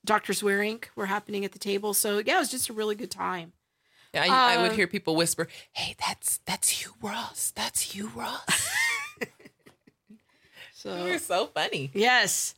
[0.05, 0.33] Dr.
[0.33, 1.93] Zweerink were happening at the table.
[1.93, 3.53] So yeah, it was just a really good time.
[4.12, 7.53] Yeah, I, I would Uh, hear people whisper, "Hey, that's that's you, Ross.
[7.57, 8.47] That's you, Ross."
[10.85, 11.90] So You're so funny.
[11.94, 12.55] Yes.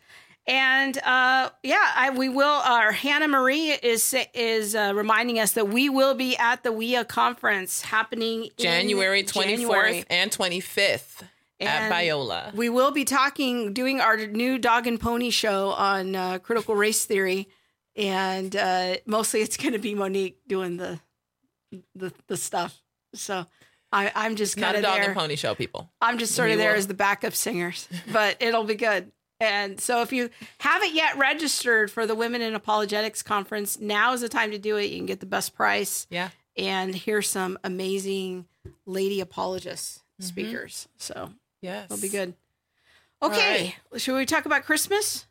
[0.48, 2.44] And uh, yeah, I, we will.
[2.46, 7.06] Our Hannah Marie is is uh, reminding us that we will be at the WIA
[7.06, 11.22] conference happening January 24th and 25th
[11.58, 12.54] at And Biola.
[12.54, 17.04] We will be talking, doing our new dog and pony show on uh, critical race
[17.04, 17.48] theory,
[17.96, 21.00] and uh, mostly it's going to be Monique doing the
[21.96, 22.80] the the stuff.
[23.14, 23.46] So
[23.96, 25.10] I, I'm just Not kind a of dog there.
[25.10, 25.90] and pony show, people.
[26.02, 29.10] I'm just sort We of there will- as the backup singers, but it'll be good.
[29.40, 34.20] And so if you haven't yet registered for the Women in Apologetics Conference, now is
[34.22, 34.90] the time to do it.
[34.90, 36.30] You can get the best price Yeah.
[36.56, 38.46] and hear some amazing
[38.86, 40.28] lady apologists Mm-hmm.
[40.28, 40.88] speakers.
[40.96, 41.84] So Yes.
[41.90, 42.32] it'll be good.
[43.22, 45.26] Okay, should we talk about Christmas?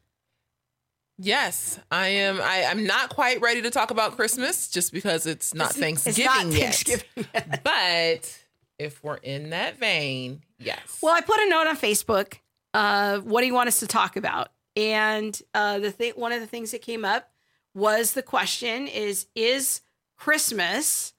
[1.18, 2.42] Yes, I am.
[2.42, 6.36] I, I'm not quite ready to talk about Christmas just because it's not Thanksgiving it's
[6.36, 6.60] not yet.
[6.76, 7.64] Thanksgiving yet.
[7.64, 8.40] But
[8.78, 11.00] if we're in that vein, yes.
[11.02, 12.40] Well, I put a note on Facebook.
[12.74, 14.50] Uh, what do you want us to talk about?
[14.76, 17.32] And uh, the thing, one of the things that came up
[17.74, 19.82] was the question: is is
[20.18, 21.14] Christmas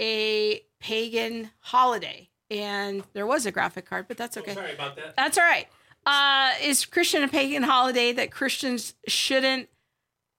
[0.00, 2.30] a pagan holiday?
[2.50, 4.54] And there was a graphic card, but that's okay.
[4.54, 5.14] Sorry about that.
[5.16, 5.68] That's all right.
[6.06, 9.68] Uh, is Christian a pagan holiday that Christians shouldn't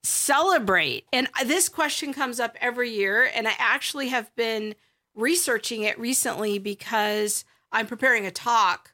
[0.03, 1.05] celebrate?
[1.13, 4.73] And this question comes up every year, and I actually have been
[5.15, 8.93] researching it recently because I'm preparing a talk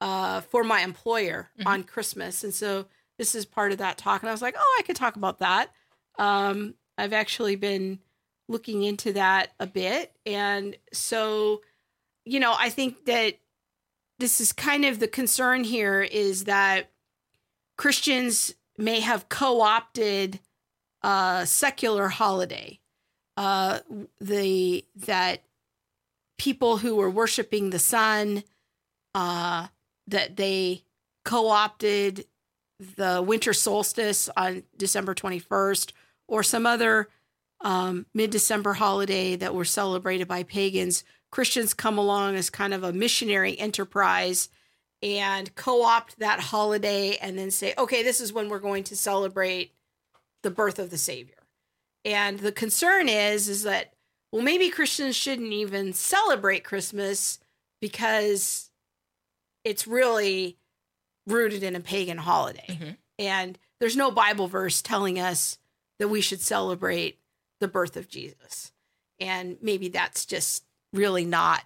[0.00, 2.86] uh, for my employer on Christmas, and so
[3.18, 4.22] this is part of that talk.
[4.22, 5.70] And I was like, oh, I could talk about that.
[6.18, 8.00] Um, I've actually been
[8.48, 11.62] looking into that a bit, and so
[12.26, 13.38] you know, I think that
[14.18, 16.90] this is kind of the concern here is that
[17.76, 20.40] Christians may have co-opted
[21.02, 22.80] a secular holiday.
[23.36, 23.80] Uh,
[24.20, 25.42] the that
[26.38, 28.42] people who were worshiping the sun,
[29.14, 29.68] uh,
[30.06, 30.84] that they
[31.24, 32.26] co-opted
[32.78, 35.92] the winter solstice on December 21st
[36.28, 37.08] or some other
[37.62, 41.04] um, mid December holiday that were celebrated by pagans.
[41.30, 44.48] Christians come along as kind of a missionary enterprise
[45.02, 48.96] and co opt that holiday and then say, okay, this is when we're going to
[48.96, 49.72] celebrate
[50.42, 51.34] the birth of the Savior.
[52.04, 53.92] And the concern is, is that,
[54.36, 57.38] well, maybe Christians shouldn't even celebrate Christmas
[57.80, 58.70] because
[59.64, 60.58] it's really
[61.26, 62.66] rooted in a pagan holiday.
[62.68, 62.96] Mhm.
[63.18, 65.58] And there's no Bible verse telling us
[65.98, 67.18] that we should celebrate
[67.60, 68.72] the birth of Jesus.
[69.18, 71.64] And maybe that's just really not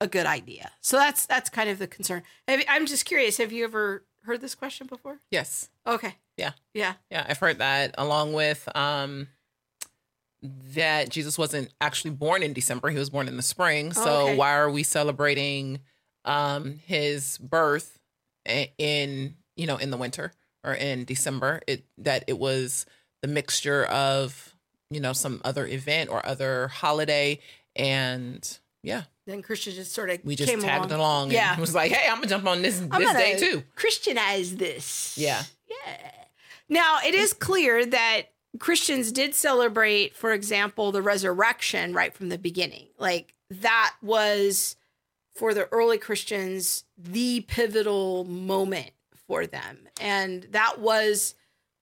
[0.00, 0.72] a good idea.
[0.80, 2.22] So that's that's kind of the concern.
[2.48, 5.20] I'm just curious, have you ever heard this question before?
[5.30, 5.70] Yes.
[5.86, 6.16] Okay.
[6.36, 6.52] Yeah.
[6.74, 6.94] Yeah.
[7.10, 9.28] Yeah, I've heard that along with um
[10.42, 13.92] that Jesus wasn't actually born in December, he was born in the spring.
[13.96, 14.36] Oh, So okay.
[14.36, 15.80] why are we celebrating
[16.24, 17.98] um his birth
[18.78, 20.32] in, you know, in the winter
[20.64, 21.60] or in December?
[21.66, 22.86] It that it was
[23.22, 24.54] the mixture of,
[24.90, 27.40] you know, some other event or other holiday
[27.76, 31.22] and yeah, Then Christians just sort of we just came tagged along, along.
[31.24, 31.58] and Yeah.
[31.60, 35.18] was like, "Hey, I'm going to jump on this I'm this day too." Christianize this.
[35.18, 35.42] Yeah.
[35.68, 36.10] Yeah.
[36.68, 38.22] Now it is clear that
[38.58, 42.88] Christians did celebrate, for example, the resurrection right from the beginning.
[42.98, 44.76] Like that was
[45.34, 48.90] for the early Christians the pivotal moment
[49.26, 49.88] for them.
[50.00, 51.34] And that was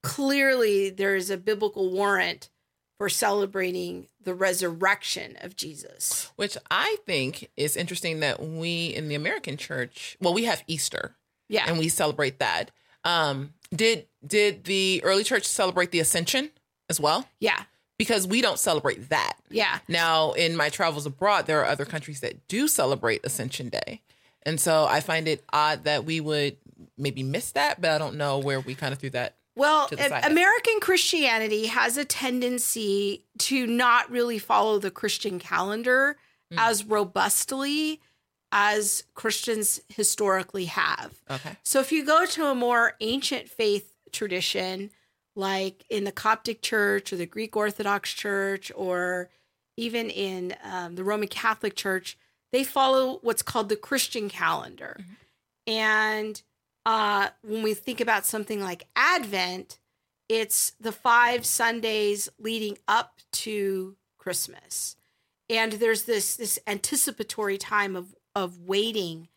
[0.02, 2.50] clearly there is a biblical warrant
[2.98, 6.30] for celebrating the resurrection of Jesus.
[6.36, 11.16] Which I think is interesting that we in the American church, well, we have Easter
[11.48, 11.64] Yeah.
[11.66, 12.70] and we celebrate that.
[13.04, 16.50] Um, did did the early church celebrate the Ascension
[16.88, 17.28] as well?
[17.40, 17.62] yeah.
[17.98, 19.38] Because we don't celebrate that.
[19.48, 19.78] Yeah.
[19.88, 24.02] Now, in my travels abroad, there are other countries that do celebrate Ascension Day.
[24.42, 26.58] And so I find it odd that we would
[26.98, 29.36] maybe miss that, but I don't know where we kind of threw that.
[29.54, 30.30] Well, to the a- side.
[30.30, 36.18] American Christianity has a tendency to not really follow the Christian calendar
[36.52, 36.56] Mm.
[36.58, 38.00] as robustly
[38.52, 41.14] as Christians historically have.
[41.30, 41.56] Okay.
[41.64, 44.90] So if you go to a more ancient faith tradition,
[45.36, 49.30] like in the Coptic Church or the Greek Orthodox Church, or
[49.76, 52.18] even in um, the Roman Catholic Church,
[52.52, 54.96] they follow what's called the Christian calendar.
[55.66, 56.40] And
[56.86, 59.78] uh, when we think about something like Advent,
[60.28, 64.96] it's the five Sundays leading up to Christmas,
[65.48, 69.28] and there's this this anticipatory time of of waiting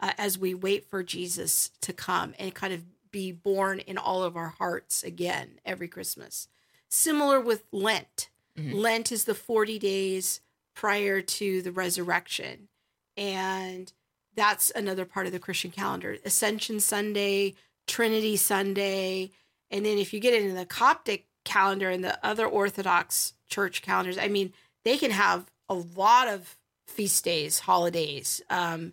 [0.00, 4.22] uh, as we wait for Jesus to come and kind of be born in all
[4.22, 6.48] of our hearts again every Christmas.
[6.88, 8.28] Similar with Lent.
[8.56, 8.74] Mhm.
[8.74, 10.40] Lent is the 40 days
[10.74, 12.68] prior to the resurrection.
[13.16, 13.92] And
[14.34, 16.18] that's another part of the Christian calendar.
[16.24, 17.54] Ascension Sunday,
[17.86, 19.32] Trinity Sunday.
[19.70, 24.18] And then if you get into the Coptic calendar and the other Orthodox church calendars,
[24.18, 24.52] I mean,
[24.84, 28.40] they can have a lot of feast days, holidays.
[28.48, 28.92] Um,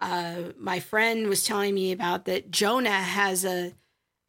[0.00, 3.72] uh, my friend was telling me about that Jonah has a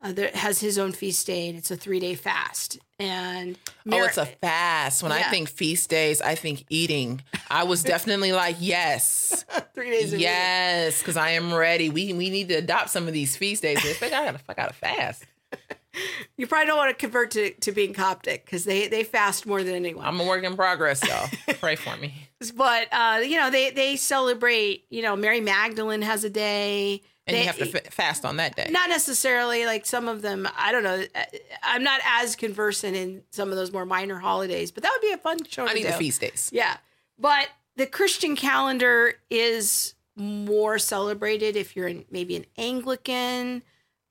[0.01, 2.79] uh, there, has his own feast day and it's a three day fast.
[2.99, 3.57] And
[3.91, 5.03] Oh, it's a fast.
[5.03, 7.21] When I think feast days, I think eating.
[7.49, 9.45] I was definitely like, yes.
[9.75, 10.13] three days.
[10.13, 11.89] Yes, because I am ready.
[11.89, 13.79] We we need to adopt some of these feast days.
[14.01, 15.25] I gotta I gotta fast.
[16.37, 19.63] You probably don't want to convert to, to being Coptic because they, they fast more
[19.63, 20.05] than anyone.
[20.05, 21.27] I'm a work in progress, y'all.
[21.59, 22.13] Pray for me.
[22.55, 24.85] but uh, you know, they they celebrate.
[24.89, 27.01] You know, Mary Magdalene has a day.
[27.25, 28.69] And They- you have to fa- fast on that day.
[28.71, 30.47] Not necessarily like some of them.
[30.57, 31.03] I don't know.
[31.13, 31.23] uh,
[31.63, 35.11] I'm not as conversant in some of those more minor holidays, but that would be
[35.11, 35.67] a fun show.
[35.67, 36.49] I need the feast days.
[36.53, 36.77] Yeah.
[37.19, 43.61] But the Christian calendar is more celebrated if you're in maybe an Anglican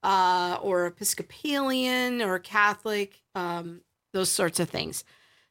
[0.02, 3.80] uh, or Episcopalian or Catholic, um,
[4.12, 5.04] those sorts of things.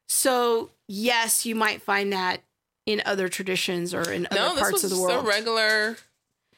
[0.08, 2.42] So, yes, you might find that
[2.86, 5.26] in other traditions or in No, other parts of the world.
[5.26, 5.98] a regular.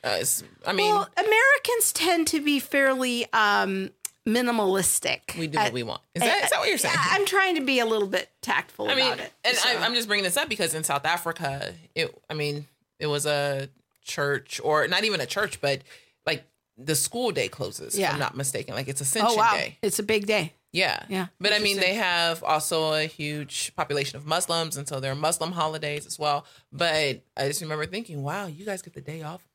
[0.03, 0.23] Uh,
[0.65, 3.89] I mean, well, Americans tend to be fairly um,
[4.27, 5.37] minimalistic.
[5.37, 6.01] we do what we want.
[6.13, 6.95] Is that, is that what you're saying?
[6.97, 9.33] I'm trying to be a little bit tactful I mean, about it.
[9.43, 9.69] and so.
[9.69, 12.15] I, I'm just bringing this up because in South Africa, it.
[12.29, 12.67] I mean,
[12.99, 13.69] it was a
[14.03, 15.81] church, or not even a church, but
[16.25, 16.43] like
[16.77, 17.95] the school day closes.
[17.95, 18.13] If Yeah.
[18.13, 18.75] I'm not mistaken.
[18.75, 19.77] Like it's Ascension oh wow, Day.
[19.81, 20.53] it's a big day.
[20.73, 21.03] Yeah.
[21.09, 25.11] Yeah, But I mean, they have also a huge population of Muslims, and so there
[25.11, 26.45] are Muslim holidays as well.
[26.71, 29.47] But I just remember thinking, wow, you guys get the day off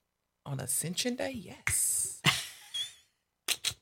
[0.46, 2.20] On Ascension Day, yes.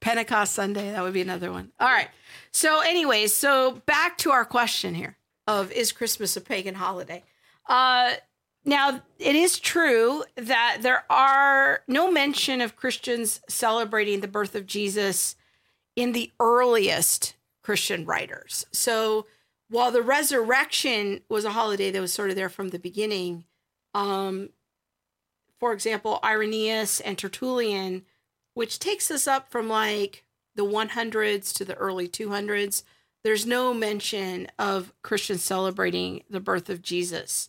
[0.00, 1.72] Pentecost Sunday, that would be another one.
[1.80, 2.08] All right.
[2.52, 7.24] So, anyways, so back to our question here of is Christmas a pagan holiday?
[7.68, 8.12] Uh,
[8.68, 14.66] now, it is true that there are no mention of Christians celebrating the birth of
[14.66, 15.36] Jesus
[15.94, 18.66] in the earliest Christian writers.
[18.72, 19.26] So,
[19.68, 23.44] while the resurrection was a holiday that was sort of there from the beginning,
[23.94, 24.50] um,
[25.60, 28.04] for example, Irenaeus and Tertullian,
[28.54, 30.24] which takes us up from like
[30.56, 32.82] the 100s to the early 200s,
[33.22, 37.48] there's no mention of Christians celebrating the birth of Jesus.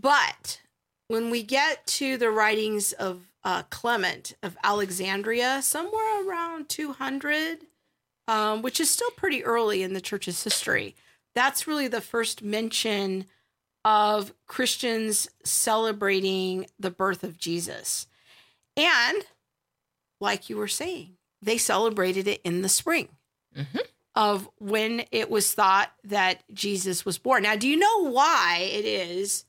[0.00, 0.60] But
[1.08, 7.60] when we get to the writings of uh, Clement of Alexandria, somewhere around 200,
[8.26, 10.94] um, which is still pretty early in the church's history,
[11.34, 13.26] that's really the first mention
[13.84, 18.06] of Christians celebrating the birth of Jesus.
[18.76, 19.24] And
[20.20, 23.08] like you were saying, they celebrated it in the spring
[23.56, 23.80] Mhm.
[24.14, 27.44] of when it was thought that Jesus was born.
[27.44, 29.44] Now, do you know why it is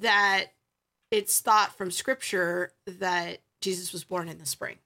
[0.00, 0.46] that
[1.10, 4.76] it's thought from scripture that Jesus was born in the spring?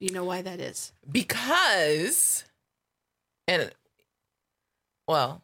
[0.00, 0.92] You know why that is?
[1.10, 2.44] Because,
[3.48, 3.70] and
[5.08, 5.42] well,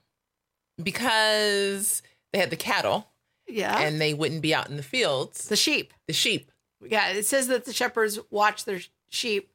[0.83, 3.09] because they had the cattle
[3.49, 3.79] Yeah.
[3.79, 5.49] and they wouldn't be out in the fields.
[5.49, 5.95] the sheep.
[6.07, 6.51] The sheep.
[6.85, 9.51] Yeah, it says that the shepherds watch their sheep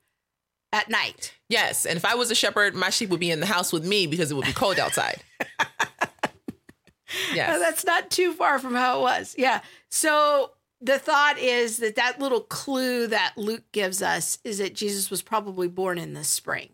[0.71, 1.33] at night.
[1.49, 1.85] Yes.
[1.85, 4.07] And if I was a shepherd, my sheep would be in the house with me
[4.07, 5.21] because it would be cold outside.
[7.33, 7.59] Yes.
[7.59, 9.35] That's not too far from how it was.
[9.37, 9.61] Yeah.
[9.89, 15.09] So the thought is that that little clue that Luke gives us is that Jesus
[15.09, 16.69] was probably born in the spring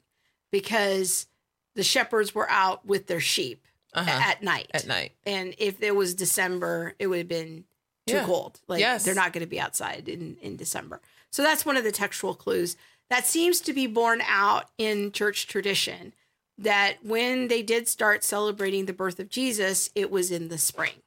[0.52, 1.28] because
[1.76, 4.10] the shepherds were out with their sheep Uh-huh.
[4.12, 4.69] at night.
[4.74, 5.13] At night.
[5.26, 7.65] And if it was December, it would have been
[8.08, 8.26] too Yeah.
[8.26, 8.60] cold.
[8.67, 9.06] Like Yes.
[9.06, 11.00] they're not going to be outside in, in December.
[11.32, 12.76] So that's one of the textual clues
[13.10, 16.13] that seems to be borne out in church tradition
[16.58, 21.02] that when they did start celebrating the birth of Jesus, it was in the spring.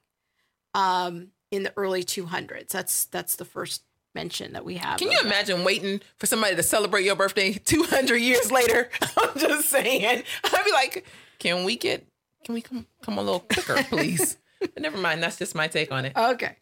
[0.73, 2.69] Um, in the early 200s.
[2.69, 3.83] That's that's the first
[4.13, 4.99] mention that we have.
[4.99, 5.25] Can you that.
[5.25, 8.89] imagine waiting for somebody to celebrate your birthday 200 years later?
[9.17, 10.23] I'm just saying.
[10.43, 11.05] I'd be like,
[11.39, 12.05] can we get,
[12.43, 14.37] can we come, come a little quicker, please?
[14.59, 15.21] but never mind.
[15.21, 16.13] That's just my take on it.
[16.15, 16.57] Okay.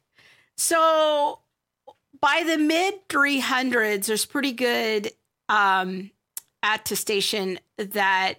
[0.58, 1.40] So
[2.22, 5.12] by the mid 300s, there's pretty good
[5.50, 6.12] um,
[6.64, 8.36] attestation that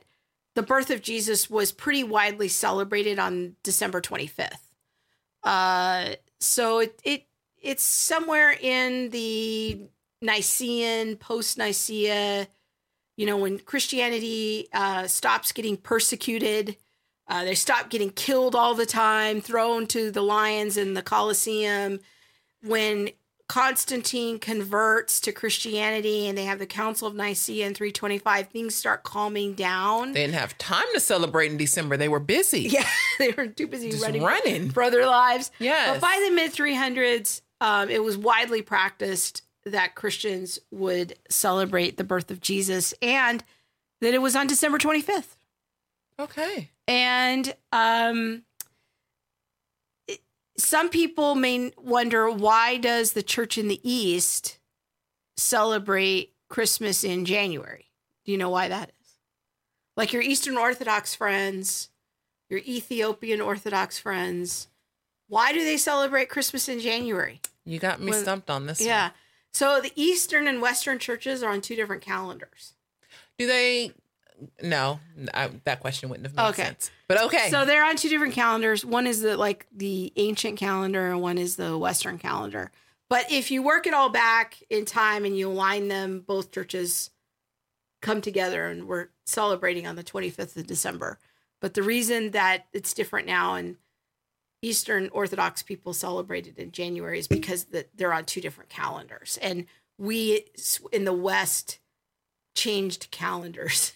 [0.56, 4.56] the birth of Jesus was pretty widely celebrated on December 25th.
[5.44, 7.26] Uh, so it, it
[7.62, 9.82] it's somewhere in the
[10.22, 12.48] Nicene, post Nicaea,
[13.18, 16.76] you know, when Christianity uh, stops getting persecuted.
[17.28, 22.00] Uh, they stop getting killed all the time, thrown to the lions in the Colosseum.
[22.62, 23.10] When
[23.48, 29.04] Constantine converts to Christianity and they have the Council of Nicaea in 325, things start
[29.04, 30.12] calming down.
[30.12, 31.96] They didn't have time to celebrate in December.
[31.96, 32.60] They were busy.
[32.70, 32.86] yeah,
[33.18, 34.70] they were too busy Just running, running.
[34.70, 35.50] for their lives.
[35.60, 35.92] Yes.
[35.92, 42.04] But by the mid 300s, um, it was widely practiced that Christians would celebrate the
[42.04, 43.44] birth of Jesus and
[44.00, 45.36] that it was on December 25th.
[46.18, 46.70] Okay.
[46.88, 48.42] And um,
[50.58, 54.58] some people may wonder why does the church in the East
[55.36, 57.90] celebrate Christmas in January?
[58.24, 59.08] Do you know why that is?
[59.96, 61.90] Like your Eastern Orthodox friends,
[62.48, 64.68] your Ethiopian Orthodox friends,
[65.28, 67.40] why do they celebrate Christmas in January?
[67.64, 68.80] You got me When- stumped on this.
[68.80, 68.86] one.
[68.88, 69.10] Yeah.
[69.52, 72.74] So the Eastern and Western churches are on two different calendars.
[73.38, 73.92] Do they?
[74.62, 75.00] No,
[75.32, 76.64] I, that question wouldn't have made Okay.
[76.64, 76.90] sense.
[77.08, 77.48] But okay.
[77.50, 78.84] So they're on two different calendars.
[78.84, 82.70] One is the like the ancient calendar, and one is the Western calendar.
[83.08, 87.10] But if you work it all back in time and you align them, both churches
[88.02, 91.18] come together, and we're celebrating on the 25th of December.
[91.60, 93.76] But the reason that it's different now and
[94.62, 99.66] Eastern Orthodox people celebrated in January is because that they're on two different calendars, and
[99.98, 100.44] we
[100.92, 101.78] in the West
[102.54, 103.92] changed calendars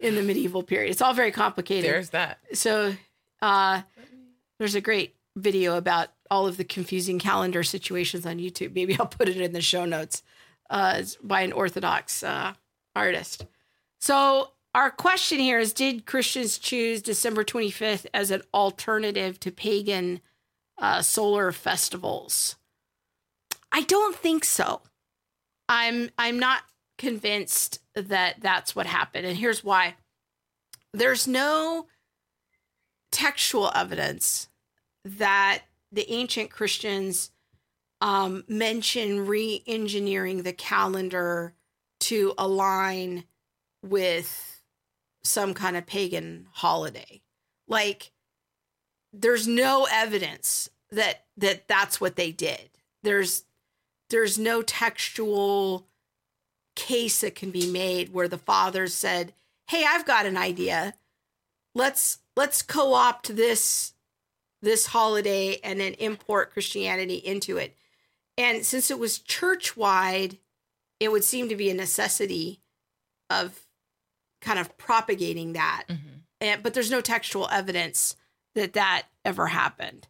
[0.00, 0.90] in the medieval period.
[0.90, 1.90] It's all very complicated.
[1.90, 2.38] There's that.
[2.54, 2.94] so
[3.42, 3.82] uh
[4.58, 8.74] there's a great video about all of the confusing calendar situations on youtube.
[8.74, 10.22] Maybe i'll put it in the show notes
[10.70, 12.54] uh by an orthodox uh
[12.96, 13.46] artist.
[14.00, 20.20] So our question here is did christians choose december 25th as an alternative to pagan
[20.78, 22.56] uh, solar festivals?
[23.70, 24.80] I don't think so.
[25.68, 26.62] I'm i'm not
[27.00, 29.94] convinced that that's what happened and here's why
[30.92, 31.86] there's no
[33.10, 34.48] textual evidence
[35.04, 37.30] that the ancient Christians
[38.00, 41.54] um, mention re-engineering the calendar
[42.00, 43.24] to align
[43.82, 44.62] with
[45.22, 47.22] some kind of pagan holiday.
[47.68, 48.12] Like,
[49.12, 52.70] there's no evidence that that that's what they did.
[53.02, 53.44] There's
[54.08, 55.86] there's no textual
[56.80, 59.34] case that can be made where the father said,
[59.68, 60.94] "Hey, I've got an idea.
[61.74, 63.92] Let's let's co-opt this
[64.62, 67.76] this holiday and then import Christianity into it."
[68.38, 70.38] And since it was church-wide,
[70.98, 72.60] it would seem to be a necessity
[73.28, 73.66] of
[74.40, 75.84] kind of propagating that.
[76.40, 78.16] And but there's no textual evidence
[78.54, 80.08] that that ever happened.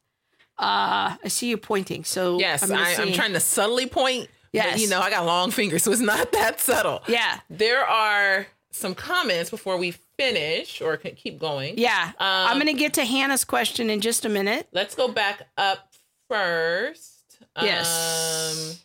[0.59, 2.05] Uh, I see you pointing.
[2.05, 4.29] So Yes, gonna I, I'm trying to subtly point.
[4.53, 4.73] Yes.
[4.73, 7.03] But, you know, I got long fingers, so it's not that subtle.
[7.09, 11.77] Yeah, There are some comments before we finish or can keep going.
[11.79, 12.13] yeah.
[12.19, 14.69] I'm Um, gonna get to Hannah's question in just a minute.
[14.73, 15.93] Let's go back up
[16.29, 17.39] first.
[17.61, 18.71] Yes.
[18.73, 18.77] Um,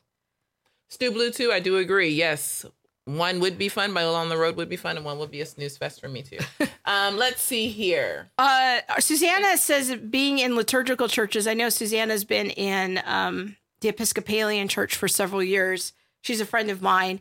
[0.89, 2.09] Stu Blue 2, I do agree.
[2.09, 2.66] Yes.
[3.05, 5.41] One would be fun, but on the road would be fun, and one would be
[5.41, 6.39] a snooze fest for me too.
[6.86, 8.32] um, let's see here.
[8.39, 11.45] Uh, Susanna says being in liturgical churches.
[11.45, 15.94] I know Susanna's been in um, the Episcopalian church for several years.
[16.22, 17.20] She's a friend of mine.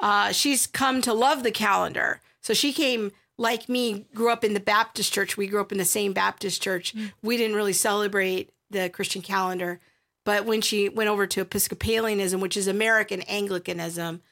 [0.00, 2.22] Uh, she's come to love the calendar.
[2.40, 5.36] So she came like me, grew up in the Baptist church.
[5.36, 6.94] We grew up in the same Baptist church.
[7.20, 9.78] We didn't really celebrate the Christian calendar.
[10.24, 14.22] But when she went over to Episcopalianism, which is American Anglicanism,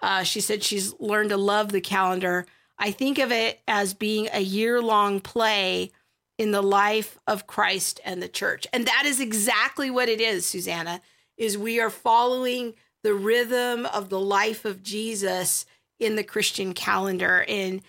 [0.00, 2.46] uh, she said she's learned to love the calendar.
[2.78, 5.90] I think of it as being a year long play
[6.38, 8.68] in the life of Christ and the church.
[8.72, 11.00] And that is exactly what it is, Susanna,
[11.36, 15.66] is we are following the rhythm of the life of Jesus
[15.98, 17.82] in the Christian calendar and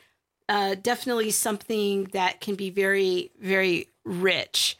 [0.49, 4.77] uh, definitely something that can be very, very rich.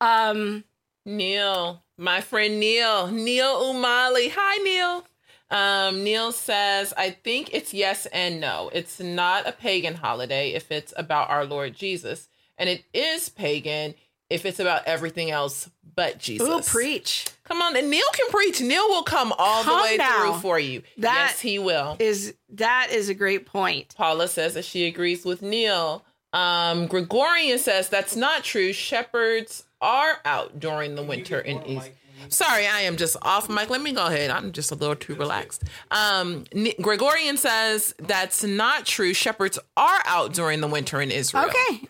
[0.00, 0.64] Um,
[1.04, 4.30] Neil, my friend Neil, Neil Umali.
[4.34, 5.06] Hi, Neil.
[5.50, 8.70] Um, Neil says, I think it's yes and no.
[8.72, 13.94] It's not a pagan holiday if it's about our Lord Jesus, and it is pagan
[14.30, 16.46] if it's about everything else but Jesus.
[16.48, 17.26] ooh, preach.
[17.44, 18.60] Come on, and Neil can preach.
[18.60, 20.32] Neil will come all Come the way now.
[20.32, 20.82] through for you.
[20.98, 21.96] That- yes, he will.
[21.98, 23.94] Is that is a great point.
[23.96, 26.04] Paula says that she agrees with Neil.
[26.32, 28.72] Um, Gregorian says that's not true.
[28.74, 31.90] Shepherds are out during the winter in East.
[32.28, 33.70] Sorry, I am just off mic.
[33.70, 34.30] Let me go ahead.
[34.30, 35.64] I'm just a little too relaxed.
[35.90, 36.44] Um,
[36.80, 39.14] Gregorian says that's not true.
[39.14, 41.46] Shepherds are out during the winter in Israel.
[41.46, 41.86] Okay.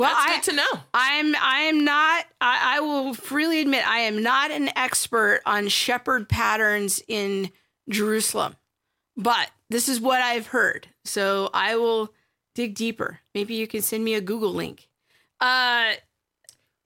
[0.00, 0.80] Well, That's I, good to know.
[0.94, 5.68] I'm I am not I, I will freely admit I am not an expert on
[5.68, 7.50] shepherd patterns in
[7.88, 8.56] Jerusalem.
[9.16, 10.88] But this is what I've heard.
[11.04, 12.12] So I will
[12.54, 13.20] dig deeper.
[13.34, 14.88] Maybe you can send me a Google link.
[15.40, 15.92] Uh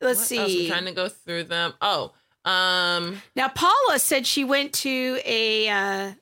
[0.01, 0.43] let's What else?
[0.43, 0.69] I'm see.
[0.69, 1.75] trying to go through them.
[1.81, 2.12] Oh,
[2.45, 6.12] um, Now, Paula said she went to a uh,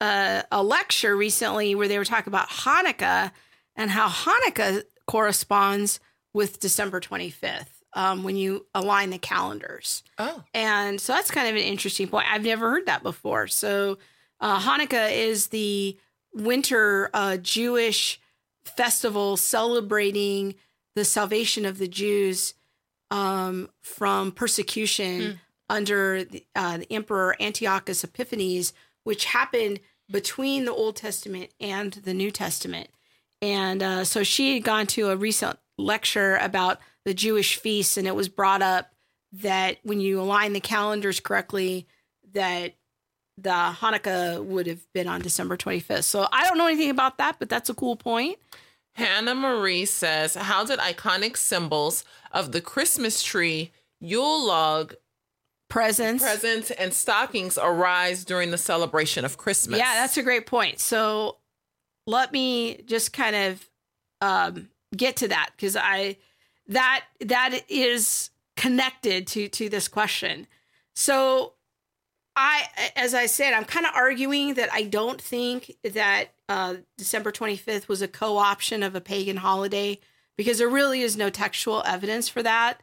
[0.00, 3.32] uh, a lecture recently where they were talking about Hanukkah
[3.76, 6.00] and how Hanukkah corresponds
[6.32, 10.02] with December 25th um, when you align the calendars.
[10.18, 12.30] oh, And so that's kind of an interesting point.
[12.30, 13.46] I've never heard that before.
[13.46, 13.98] So
[14.40, 15.96] uh, Hanukkah is the
[16.32, 18.20] winter uh, Jewish
[18.64, 20.54] festival celebrating
[20.94, 22.54] the salvation of the Jews
[23.10, 28.72] um, from persecution under the, uh, the Emperor Antiochus Epiphanes,
[29.04, 32.88] which happened between the Old Testament and the New Testament.
[33.42, 38.06] And uh, so she had gone to a recent lecture about the Jewish feasts, and
[38.06, 38.92] it was brought up
[39.32, 41.86] that when you align the calendars correctly,
[42.32, 42.74] that
[43.38, 46.04] the Hanukkah would have been on December 25th.
[46.04, 48.38] So I don't know anything about that, but that's a cool point.
[48.94, 54.94] Hannah Marie says, How did iconic symbols of the Christmas tree, Yule log,
[55.70, 56.22] Presents.
[56.22, 59.78] presents, and stockings arise during the celebration of Christmas?
[59.78, 60.80] Yeah, that's a great point.
[60.80, 61.36] So
[62.10, 63.68] let me just kind of
[64.20, 66.16] um, get to that because I
[66.66, 70.46] that that is connected to to this question.
[70.94, 71.54] So
[72.36, 72.64] I,
[72.96, 77.88] as I said, I'm kind of arguing that I don't think that uh, December 25th
[77.88, 79.98] was a co-option of a pagan holiday
[80.36, 82.80] because there really is no textual evidence for that.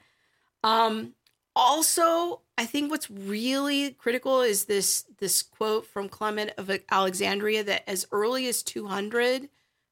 [0.63, 1.13] Um,
[1.57, 7.89] also, I think what's really critical is this this quote from Clement of Alexandria that
[7.89, 9.49] as early as 200,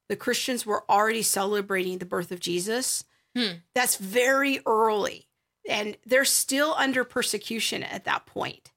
[0.07, 3.03] the Christians were already celebrating the birth of Jesus.
[3.35, 3.57] Hmm.
[3.73, 5.27] That's very early,
[5.67, 8.71] and they're still under persecution at that point.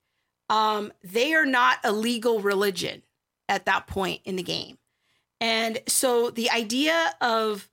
[0.49, 3.03] Um, they are not a legal religion
[3.51, 4.78] at that point in the game,
[5.43, 7.68] and so the idea of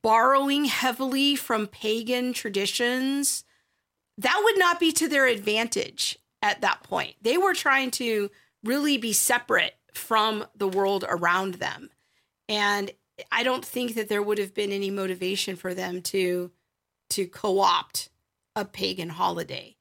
[0.00, 3.44] borrowing heavily from pagan traditions
[4.18, 7.14] that would not be to their advantage at that point.
[7.22, 8.30] They were trying to
[8.62, 11.90] really be separate from the world around them.
[12.48, 12.90] And
[13.30, 16.50] I don't think that there would have been any motivation for them to
[17.10, 18.08] to co-opt
[18.56, 19.76] a pagan holiday.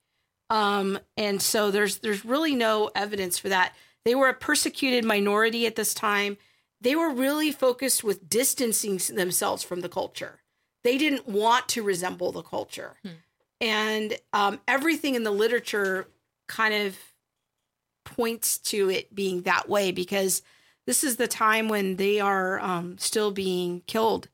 [0.49, 3.73] Um, and so there's there's really no evidence for that.
[4.05, 6.37] They were a persecuted minority at this time.
[6.81, 10.41] They were really focused with distancing themselves from the culture.
[10.83, 12.97] They didn't want to resemble the culture.
[13.03, 13.11] Hmm.
[13.63, 16.09] And um, everything in the literature
[16.49, 16.97] kind of
[18.03, 20.41] points to it being that way because
[20.85, 24.27] this is the time when they are um, still being killed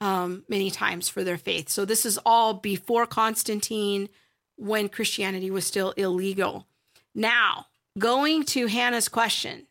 [0.00, 1.68] um, many times for their faith.
[1.68, 4.08] So this is all before Constantine,
[4.56, 6.66] when Christianity was still illegal.
[7.14, 7.66] Now,
[7.96, 9.66] going to Hannah's question,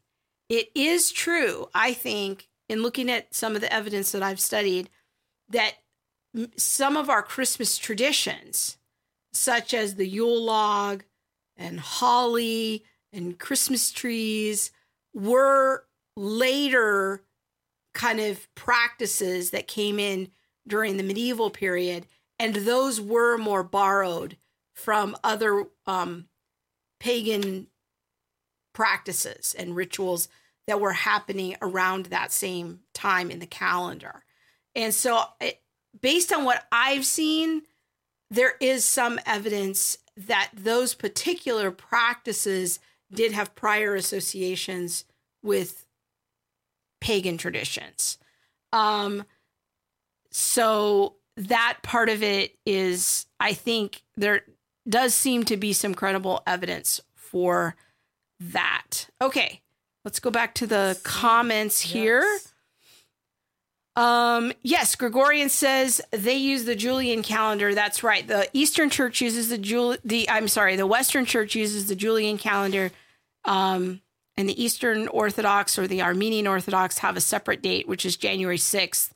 [0.48, 4.90] it is true, I think, in looking at some of the evidence that I've studied,
[5.50, 5.74] that
[6.56, 8.78] some of our Christmas traditions,
[9.34, 11.04] such as the Yule log
[11.58, 14.72] and holly and Christmas trees,
[15.14, 17.22] were later
[17.94, 20.30] kind of practices that came in
[20.68, 22.08] during the medieval period.
[22.40, 24.38] And those were more borrowed
[24.74, 26.26] from other um,
[27.00, 27.68] pagan
[28.74, 30.28] practices and rituals
[30.66, 34.24] that were happening around that same time in the calendar.
[34.76, 35.62] And so, it,
[36.02, 37.64] based on what I've seen,
[38.34, 42.80] there is some evidence that those particular practices
[43.14, 45.06] did have prior associations
[45.44, 45.86] with
[47.00, 48.18] pagan traditions.
[48.72, 49.24] Um,
[50.32, 54.42] so that part of it is, I think, there
[54.90, 57.76] does seem to be some credible evidence for
[58.40, 59.10] that.
[59.22, 59.62] Okay,
[60.06, 61.94] let's go back to the comments yes.
[61.94, 62.40] here.
[63.96, 67.76] Um, yes, Gregorian says they use the Julian calendar.
[67.76, 68.28] That's right.
[68.28, 72.38] The Eastern Church uses the Jul the I'm sorry, the Western Church uses the Julian
[72.38, 72.92] calendar.
[73.46, 74.02] Um,
[74.36, 78.58] and the Eastern Orthodox or the Armenian Orthodox have a separate date, which is January
[78.58, 79.12] 6th.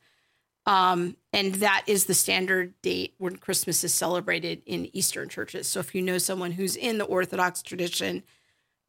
[0.68, 5.68] Um, and that is the standard date when Christmas is celebrated in Eastern churches.
[5.68, 8.22] So if you know someone who's in the Orthodox tradition,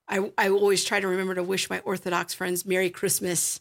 [0.08, 3.60] I, I always try to remember to wish my Orthodox friends Merry Christmas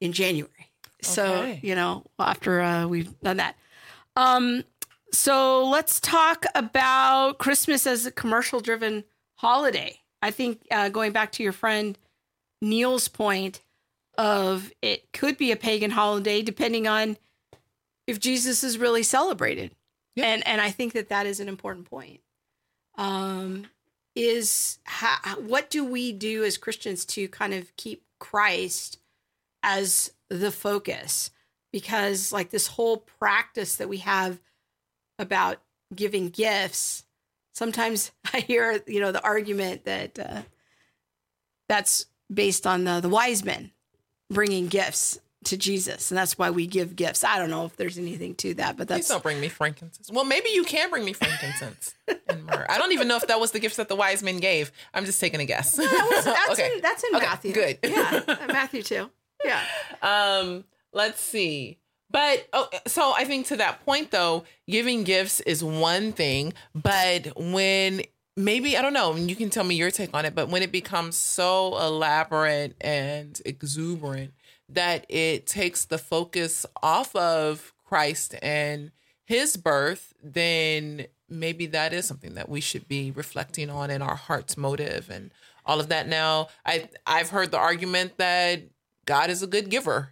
[0.00, 0.71] in January.
[1.02, 1.60] So, okay.
[1.62, 3.56] you know, after uh, we've done that.
[4.16, 4.64] Um,
[5.12, 9.04] so let's talk about Christmas as a commercial driven
[9.36, 10.00] holiday.
[10.22, 11.98] I think uh, going back to your friend
[12.62, 13.60] Neil's point
[14.16, 17.16] of it could be a pagan holiday depending on
[18.06, 19.74] if Jesus is really celebrated.
[20.14, 20.26] Yeah.
[20.26, 22.20] And and I think that that is an important point.
[22.96, 23.66] Um
[24.14, 28.98] is how, what do we do as Christians to kind of keep Christ
[29.62, 31.30] as the focus?
[31.72, 34.40] Because like this whole practice that we have
[35.18, 35.62] about
[35.94, 37.04] giving gifts
[37.52, 40.42] sometimes I hear, you know, the argument that uh,
[41.68, 43.70] that's based on the, the wise men
[44.30, 47.24] bringing gifts to Jesus, and that's why we give gifts.
[47.24, 50.08] I don't know if there's anything to that, but that's Please don't bring me frankincense.
[50.10, 52.64] Well, maybe you can bring me frankincense and myrrh.
[52.68, 54.70] I don't even know if that was the gifts that the wise men gave.
[54.94, 55.74] I'm just taking a guess.
[55.74, 56.74] That was, that's okay.
[56.76, 57.52] in, that's in okay, Matthew.
[57.52, 57.78] Good.
[57.82, 59.10] Yeah, Matthew too.
[59.44, 59.62] Yeah.
[60.02, 60.64] Um.
[60.92, 61.78] Let's see.
[62.10, 67.32] But oh, so I think to that point though, giving gifts is one thing, but
[67.36, 68.02] when
[68.36, 70.70] maybe I don't know, you can tell me your take on it, but when it
[70.70, 74.34] becomes so elaborate and exuberant
[74.68, 78.90] that it takes the focus off of Christ and
[79.24, 84.16] his birth, then maybe that is something that we should be reflecting on in our
[84.16, 85.30] heart's motive and
[85.64, 86.08] all of that.
[86.08, 88.62] Now, I I've heard the argument that
[89.06, 90.10] God is a good giver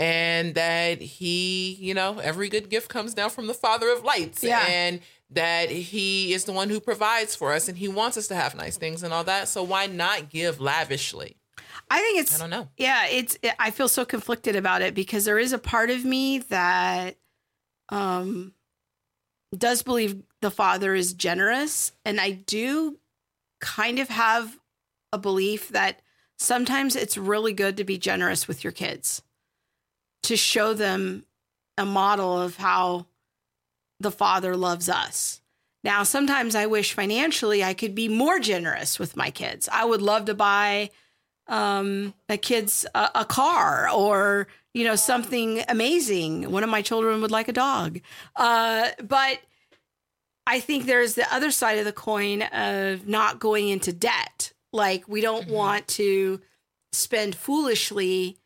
[0.00, 4.42] and that he, you know, every good gift comes down from the Father of lights.
[4.42, 4.64] Yeah.
[4.68, 8.34] And that he is the one who provides for us and he wants us to
[8.34, 9.48] have nice things and all that.
[9.48, 11.36] So why not give lavishly?
[11.90, 12.68] I think it's I don't know.
[12.76, 16.04] Yeah, it's it, I feel so conflicted about it because there is a part of
[16.04, 17.16] me that
[17.88, 18.54] um
[19.56, 22.98] does believe the father is generous and I do
[23.60, 24.58] kind of have
[25.12, 26.00] a belief that
[26.38, 29.22] sometimes it's really good to be generous with your kids
[30.24, 31.24] to show them
[31.76, 33.06] a model of how
[34.00, 35.40] the Father loves us.
[35.84, 39.68] Now, sometimes I wish financially I could be more generous with my kids.
[39.72, 40.90] I would love to buy
[41.48, 46.50] um, a kid's a, a car or you know something amazing.
[46.50, 48.00] One of my children would like a dog,
[48.36, 49.40] uh, but
[50.46, 54.51] I think there's the other side of the coin of not going into debt.
[54.72, 55.54] Like we don't mm-hmm.
[55.54, 56.40] want to
[56.92, 58.38] spend foolishly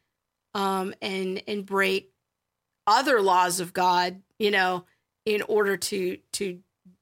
[0.55, 2.11] um, and and break
[2.87, 4.85] other laws of God, you know,
[5.25, 6.61] in order to to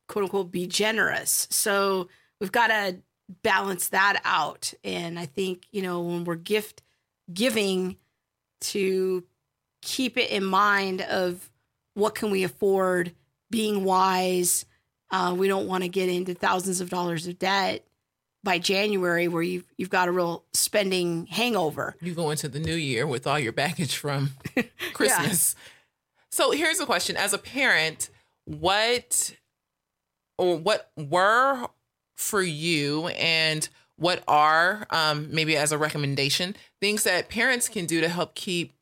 [0.08, 1.46] quote unquote be generous.
[1.50, 2.08] So
[2.40, 2.98] we've got to
[3.42, 4.74] balance that out.
[4.82, 6.82] And I think, you know, when we're gift
[7.32, 7.96] giving
[8.60, 9.24] to
[9.82, 11.50] keep it in mind of
[11.94, 13.12] what can we afford,
[13.50, 14.66] being wise.
[15.10, 17.86] Uh, we don't want to get into thousands of dollars of debt
[18.44, 21.96] by January where you've you've got a real spending hangover.
[22.00, 24.32] You go into the new year with all your baggage from
[24.92, 25.56] Christmas.
[26.30, 28.10] So here's a question: As a parent,
[28.44, 29.34] what
[30.38, 31.66] or what were
[32.16, 38.00] for you, and what are um, maybe as a recommendation things that parents can do
[38.00, 38.72] to help keep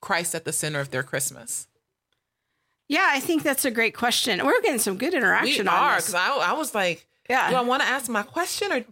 [0.00, 1.66] Christ at the center of their Christmas?
[2.88, 4.44] Yeah, I think that's a great question.
[4.46, 6.06] We're getting some good interaction We on are this.
[6.06, 7.50] because I, I was like, Yeah.
[7.50, 8.84] do I want to ask my question or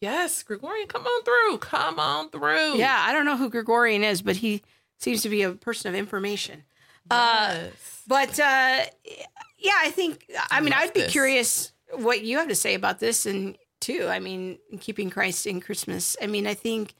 [0.00, 2.76] yes, Gregorian, come on through, come on through.
[2.76, 4.62] Yeah, I don't know who Gregorian is, but he
[4.98, 6.64] seems to be a person of information.
[7.10, 8.02] Uh, Yes.
[8.06, 8.84] but uh,
[9.58, 10.30] yeah, I think.
[10.50, 11.12] I mean, I'd be this.
[11.12, 14.06] curious what you have to say about this, and too.
[14.08, 16.16] I mean, keeping Christ in Christmas.
[16.22, 16.94] I mean, I think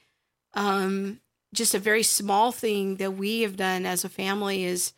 [0.55, 1.21] um,
[1.55, 4.93] just a very small thing that we have done as a family is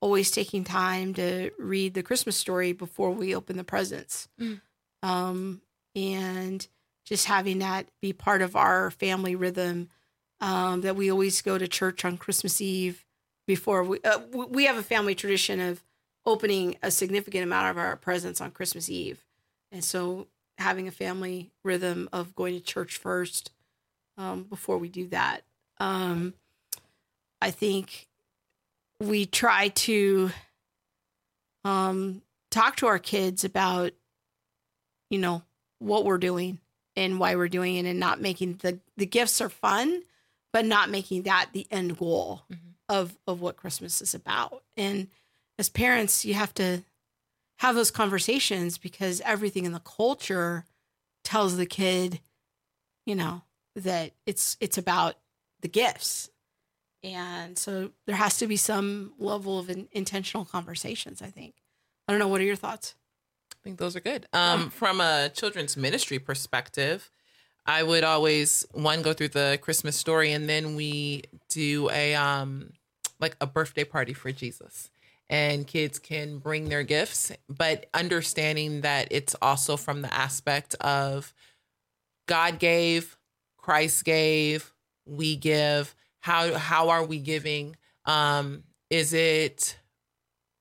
[0.00, 4.60] always taking time to read the Christmas story before we open the presents, Mm.
[5.02, 5.60] Um,
[5.94, 6.66] and
[7.04, 9.88] just having that be part of our family rhythm.
[10.40, 13.04] Um, that we always go to church on Christmas Eve
[13.46, 15.84] before we uh, we have a family tradition of
[16.26, 19.24] opening a significant amount of our presents on Christmas Eve,
[19.70, 20.26] and so
[20.58, 23.52] having a family rhythm of going to church first
[24.18, 25.42] um, before we do that.
[25.78, 26.34] Um,
[27.40, 28.06] I think
[29.00, 30.30] we try to
[31.64, 33.92] um, talk to our kids about,
[35.12, 35.42] you know,
[35.78, 36.58] what we're doing
[36.96, 40.02] and why we're doing it, and not making the the gifts are fun,
[40.52, 42.74] but not making that the end goal Mhm.
[42.88, 44.64] of of what Christmas is about.
[44.76, 45.08] And
[45.58, 46.82] as parents, you have to
[47.58, 50.64] have those conversations because everything in the culture
[51.24, 52.20] tells the kid,
[53.06, 53.42] you know,
[53.76, 55.16] that it's it's about
[55.60, 56.30] the gifts.
[57.04, 61.54] And so there has to be some level of in, intentional conversations, I think.
[62.08, 62.94] I don't know what are your thoughts?
[63.62, 64.26] I think those are good.
[64.32, 67.12] Um, from a children's ministry perspective,
[67.64, 72.72] I would always one go through the Christmas story, and then we do a um,
[73.20, 74.90] like a birthday party for Jesus,
[75.30, 81.32] and kids can bring their gifts, but understanding that it's also from the aspect of
[82.26, 83.16] God gave,
[83.58, 84.72] Christ gave,
[85.06, 85.94] we give.
[86.18, 87.76] How how are we giving?
[88.06, 89.78] Um, is it,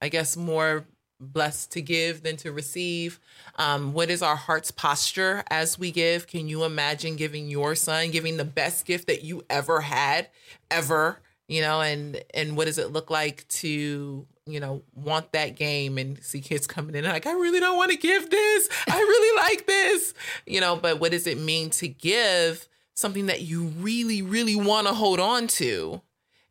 [0.01, 0.85] I guess, more
[1.21, 3.19] blessed to give than to receive?
[3.55, 6.27] Um, what is our heart's posture as we give?
[6.27, 10.29] Can you imagine giving your son, giving the best gift that you ever had,
[10.69, 11.19] ever?
[11.47, 15.97] You know, and and what does it look like to you know want that game
[15.97, 18.69] and see kids coming in and like I really don't want to give this.
[18.89, 20.13] I really like this.
[20.45, 24.87] You know, but what does it mean to give something that you really really want
[24.87, 26.01] to hold on to?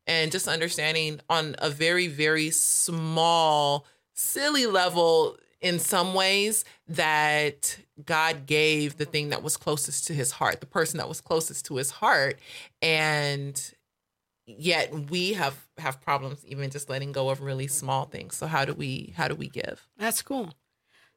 [0.07, 3.87] and just understanding on a very very small
[4.21, 10.33] silly level in some ways that God gave the thing that was closest to his
[10.33, 12.39] heart, the person that was closest to his heart
[12.81, 13.75] and
[14.47, 18.37] yet we have have problems even just letting go of really small things.
[18.37, 19.87] So how do we how do we give?
[19.97, 20.55] That's cool.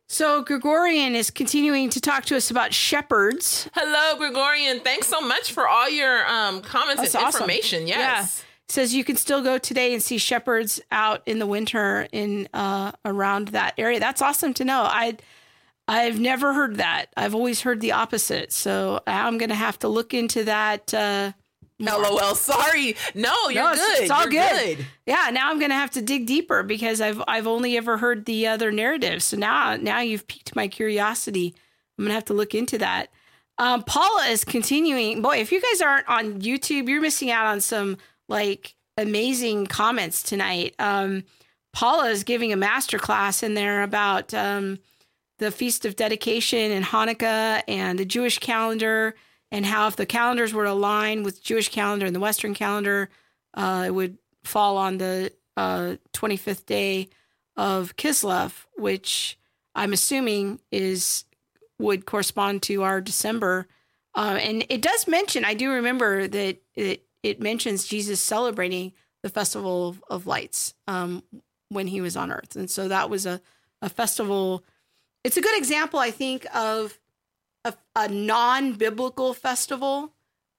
[0.08, 3.70] So Gregorian is continuing to talk to us about shepherds.
[3.74, 7.42] Hello Gregorian, thanks so much for all your um comments That's and awesome.
[7.42, 7.88] information.
[7.88, 8.44] Yes.
[8.70, 12.92] Says you can still go today and see shepherds out in the winter in uh,
[13.06, 14.00] around that area.
[14.00, 14.84] That's awesome to know.
[14.84, 15.18] I
[15.88, 17.08] I've never heard that.
[17.18, 18.54] I've always heard the opposite.
[18.54, 20.94] So I'm going to have to look into that.
[20.94, 21.34] Uh.
[21.80, 22.36] LOL.
[22.36, 22.96] Sorry.
[23.14, 24.02] No, you're No, it's- good.
[24.04, 24.86] it's all You're good.
[25.06, 28.48] Yeah, now I'm gonna have to dig deeper because I've I've only ever heard the
[28.48, 29.22] other narrative.
[29.22, 31.54] So now now you've piqued my curiosity.
[31.98, 33.10] I'm gonna have to look into that.
[33.58, 35.22] Um, Paula is continuing.
[35.22, 37.98] Boy, if you guys aren't on YouTube, you're missing out on some
[38.28, 40.76] like amazing comments tonight.
[40.80, 41.24] Um,
[41.74, 44.80] Paula is giving a master class in there about um,
[45.40, 49.16] the Feast of Dedication and Hanukkah and the Jewish calendar
[49.52, 53.10] and how if the calendars were aligned with Jewish calendar and the Western calendar,
[53.54, 57.10] uh, it would fall on the uh, 25th day
[57.56, 59.38] of Kislev, which
[59.76, 61.26] I'm assuming is
[61.80, 63.68] would correspond to our December.
[64.16, 68.94] Uh, and it does mention, I do remember that it, it mentions Jesus celebrating
[69.24, 71.24] the festival of, of lights um,
[71.70, 72.56] when he was on earth.
[72.56, 73.42] And so that was a,
[73.82, 74.64] a festival.
[75.24, 77.00] It's a good example, I think, of
[77.64, 80.14] a, a non biblical festival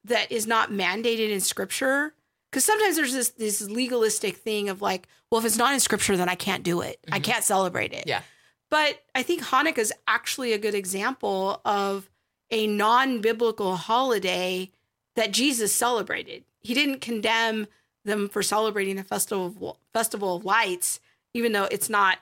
[0.05, 2.15] that is not mandated in scripture.
[2.51, 6.17] Because sometimes there's this this legalistic thing of like, well, if it's not in scripture,
[6.17, 6.99] then I can't do it.
[7.11, 7.25] I Mhm.
[7.25, 8.05] can't celebrate it.
[8.07, 8.23] Yeah.
[8.71, 12.09] But I think Hanukkah is actually a good example of
[12.51, 14.71] a non-biblical holiday
[15.17, 16.45] that Jesus celebrated.
[16.65, 17.69] He didn't condemn
[18.05, 20.99] them for celebrating the festival of, festival of lights,
[21.33, 22.19] even though it's not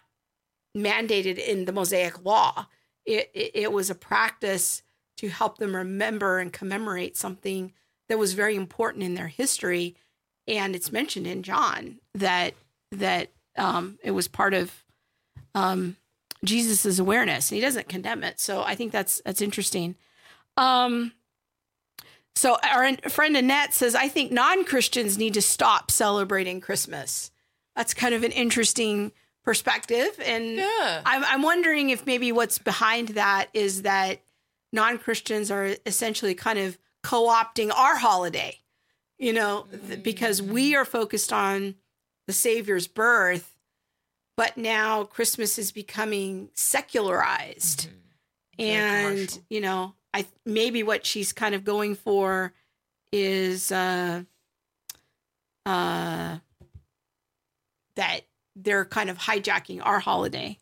[0.76, 2.66] mandated in the Mosaic law.
[3.07, 4.82] It, it, it was a practice
[5.16, 7.72] to help them remember and commemorate something
[8.09, 9.97] that was very important in their history,
[10.47, 12.55] and it's mentioned in John that
[12.90, 14.84] that um, it was part of
[15.55, 15.97] um,
[16.45, 18.40] Jesus's awareness, and he doesn't condemn it.
[18.40, 19.95] So I think that's that's interesting.
[20.57, 21.12] Um,
[22.35, 27.30] so our friend Annette says, I think non Christians need to stop celebrating Christmas.
[27.76, 29.12] That's kind of an interesting
[29.45, 31.03] perspective, and Yeah.
[31.05, 34.20] I'm, I'm wondering if maybe what's behind that is that
[34.72, 38.59] non Christians are essentially kind of co opting our holiday,
[39.18, 40.03] you know, th- mm.
[40.03, 41.74] because we are focused on
[42.26, 43.57] the Savior's birth,
[44.37, 47.89] but now Christmas is becoming secularized.
[47.89, 47.99] Mm-hmm.
[48.64, 52.52] And, you know, I maybe what she's kind of going for
[53.12, 54.22] is uh
[55.66, 56.38] uh
[57.96, 58.20] that
[58.56, 60.58] they're kind of hijacking our holiday.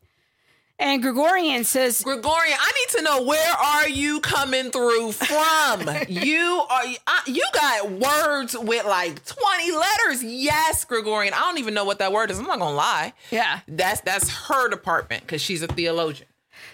[0.79, 5.81] And Gregorian says Gregorian, I need to know where are you coming through from?
[6.09, 10.25] you are I, you got words with like 20 letters.
[10.25, 11.35] Yes, Gregorian.
[11.35, 12.39] I don't even know what that word is.
[12.39, 13.13] I'm not going to lie.
[13.31, 13.61] Yeah.
[13.69, 16.30] That's that's her department cuz she's a theologian.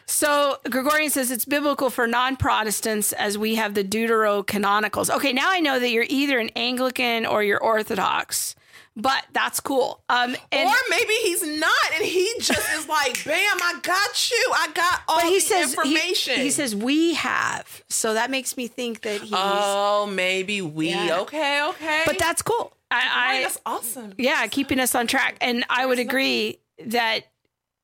[0.06, 5.10] So Gregorian says it's biblical for non-Protestants as we have the Deuterocanonicals.
[5.14, 8.54] Okay, now I know that you're either an Anglican or you're Orthodox,
[8.94, 10.02] but that's cool.
[10.08, 14.52] Um, and or maybe he's not and he just is like, "Bam, I got you.
[14.54, 18.68] I got all he the says information." He, says we have, so that makes me
[18.68, 19.32] think that he's.
[19.34, 20.90] "Oh, maybe we.
[20.90, 21.18] Yeah.
[21.20, 22.72] Okay, okay." but that's cool.
[22.90, 24.14] I, I that's awesome.
[24.18, 25.36] yeah, keeping us on track.
[25.40, 27.26] And I would agree that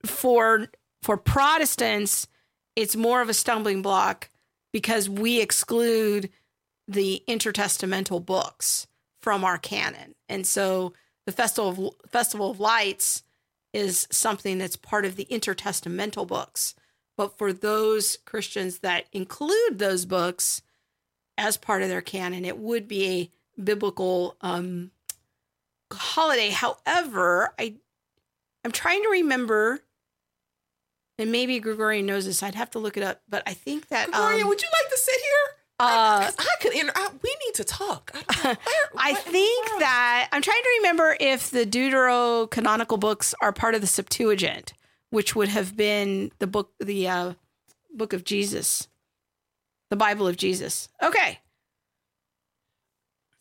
[0.07, 0.69] for
[1.03, 2.29] for Protestants,
[2.77, 4.31] it's more of a stumbling block
[4.73, 6.31] because we exclude
[6.89, 8.87] the intertestamental books
[9.21, 10.15] from our canon.
[10.29, 10.93] And so
[11.27, 13.23] the Festival of Festival of Lights
[13.73, 16.75] is something that's part of the intertestamental books.
[17.17, 20.63] But for those Christians that include those books
[21.39, 23.07] as part of their canon, it would be
[23.57, 24.91] a biblical um,
[25.93, 26.51] holiday.
[26.51, 27.77] However, I
[28.65, 29.81] I'm trying to remember,
[31.19, 32.43] and maybe Gregorian knows this.
[32.43, 34.91] I'd have to look it up, but I think that Gregorian, um, would you like
[34.93, 35.57] to sit here?
[35.81, 36.75] uh, 'Cause I could.
[36.75, 38.13] Inter- I, we need to talk.
[38.15, 38.23] I.
[38.43, 38.57] Where-
[38.97, 43.53] I what in the think that I'm trying to remember if the Deuterocanonical books are
[43.53, 44.73] part of the Septuagint,
[45.11, 47.33] which would have been the book, the uh,
[47.95, 48.87] book of Jesus,
[49.91, 50.89] the Bible of Jesus.
[51.03, 51.41] Okay,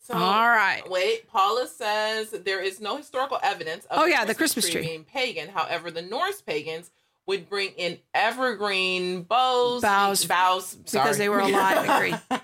[0.00, 0.82] So, all right.
[0.90, 4.82] Wait, Paula says there is no historical evidence of Oh, yeah, the Christmas tree.
[4.82, 5.48] being pagan.
[5.48, 6.90] However, the Norse pagans
[7.26, 12.40] would bring in evergreen bows, bows, bows because they were alive, agree.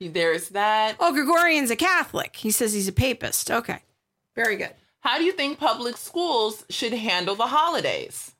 [0.08, 0.96] There's that.
[1.00, 2.36] Oh, Gregorian's a Catholic.
[2.36, 3.50] He says he's a papist.
[3.50, 3.80] Okay,
[4.36, 4.70] very good.
[5.00, 8.34] How do you think public schools should handle the holidays?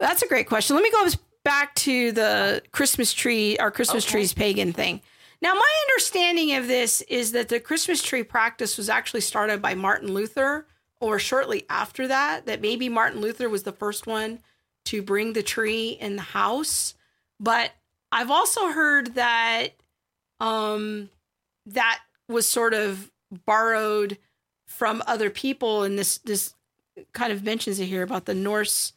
[0.00, 0.76] That's a great question.
[0.76, 1.08] Let me go
[1.44, 4.12] back to the Christmas tree, our Christmas Okay.
[4.12, 5.00] trees pagan thing.
[5.40, 9.74] Now, my understanding of this is that the Christmas tree practice was actually started by
[9.74, 10.66] Martin Luther
[11.00, 14.40] or shortly after that, that maybe Martin Luther was the first one
[14.88, 16.94] to bring the tree in the house.
[17.38, 17.72] But
[18.10, 19.68] I've also heard that
[20.40, 21.10] um,
[21.66, 23.10] that was sort of
[23.44, 24.16] borrowed
[24.66, 25.82] from other people.
[25.82, 26.54] And this, this
[27.12, 28.94] kind of mentions it here about the Norse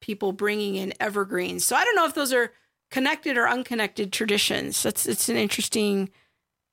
[0.00, 1.64] people bringing in evergreens.
[1.64, 2.52] So I don't know if those are
[2.90, 4.82] connected or unconnected traditions.
[4.82, 6.10] That's it's an interesting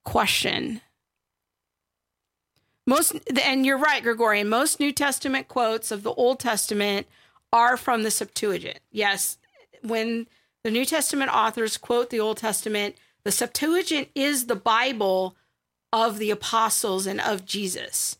[0.06, 0.82] question.
[2.88, 4.50] Most and you're right, Gregorian.
[4.50, 7.08] Most New Testament quotes of the Old Testament
[7.54, 8.80] are from the Septuagint.
[8.91, 9.38] Yes,
[9.82, 10.28] when
[10.64, 15.36] the New Testament authors quote the Old Testament, the Septuagint is the Bible
[15.93, 18.18] of the apostles and of Jesus.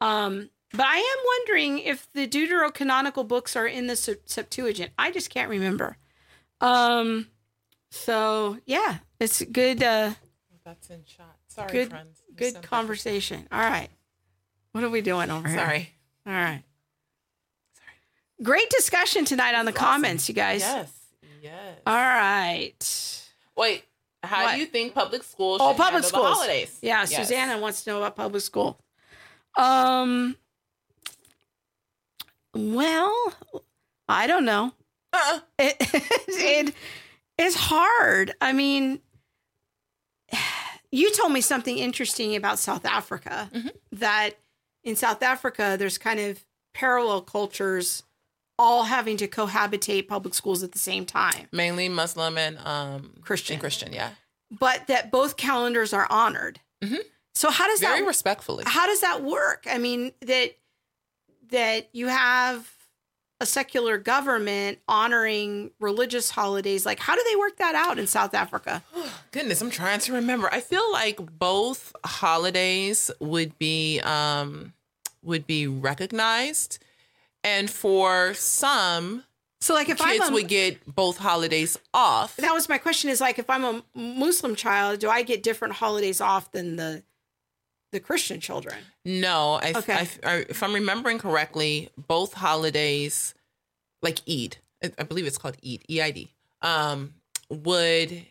[0.00, 4.90] Um, but I am wondering if the Deuterocanonical books are in the Septuagint.
[4.98, 5.96] I just can't remember.
[6.60, 7.28] Um,
[7.90, 9.82] so yeah, it's good.
[9.82, 10.14] Uh,
[10.64, 11.36] That's in shot.
[11.46, 12.20] Sorry, Good- friends.
[12.26, 13.46] There's good something- conversation.
[13.52, 13.90] All right,
[14.72, 15.56] what are we doing over here?
[15.58, 15.90] Sorry.
[16.26, 16.64] All right.
[18.42, 19.84] Great discussion tonight on the Awesome.
[19.84, 20.60] comments, you guys.
[20.60, 20.90] Yes.
[21.42, 21.78] Yes.
[21.86, 23.22] All right.
[23.56, 23.84] Wait.
[24.22, 24.54] How What?
[24.54, 26.24] do you think public schools Oh, public handle schools.
[26.24, 26.78] the holidays?
[26.80, 27.14] Yeah, Yes.
[27.16, 28.78] Susanna wants to know about public school.
[29.56, 30.36] Um.
[32.54, 33.34] Well,
[34.08, 34.72] I don't know.
[35.12, 35.40] Uh-uh.
[35.58, 35.76] It,
[36.28, 36.74] it
[37.38, 38.32] is hard.
[38.40, 39.00] I mean,
[40.90, 43.50] you told me something interesting about South Africa.
[43.52, 43.70] Mhm.
[43.92, 44.30] That
[44.82, 48.02] in South Africa, there's kind of parallel cultures
[48.58, 51.48] all having to cohabitate public schools at the same time.
[51.52, 53.54] Mainly Muslim and um Christian.
[53.54, 54.10] and Christian, yeah.
[54.50, 56.60] but that both calendars are honored.
[56.82, 56.98] Mhm.
[57.34, 58.64] So how does Very that very respectfully.
[58.66, 59.66] how does that work?
[59.70, 60.56] I mean that
[61.50, 62.70] that you have
[63.40, 66.86] a secular government honoring religious holidays.
[66.86, 68.82] Like how do they work that out in South Africa?
[69.32, 70.48] Goodness, I'm trying to remember.
[70.52, 74.72] I feel like both holidays would be um
[75.22, 76.78] would be recognized.
[77.44, 79.22] And for some,
[79.60, 82.36] So like if kids I'm a, would get both holidays off.
[82.36, 85.74] that was my question is like if I'm a Muslim child, do I get different
[85.74, 87.02] holidays off than the
[87.92, 88.76] the Christian children?
[89.04, 89.92] No, I, Okay.
[89.92, 93.34] I, I, if I'm remembering correctly, both holidays,
[94.02, 96.32] like Eid, I I believe it's called Eid, E-I-D,
[96.62, 97.14] um,
[97.50, 98.26] would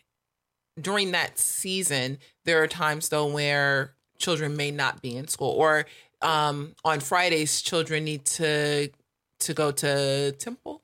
[0.78, 5.86] during that season, there are times though where children may not be in school, or
[6.20, 8.90] um, on Fridays, children need to
[9.40, 10.82] to go to temple,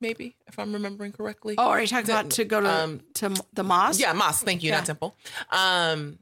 [0.00, 1.54] maybe if I'm remembering correctly.
[1.58, 4.00] Oh, are you talking The- about to go to um, to the mosque?
[4.00, 4.44] Yeah, mosque.
[4.44, 4.78] Thank you, Yeah.
[4.78, 5.16] not temple.
[5.50, 6.18] Um,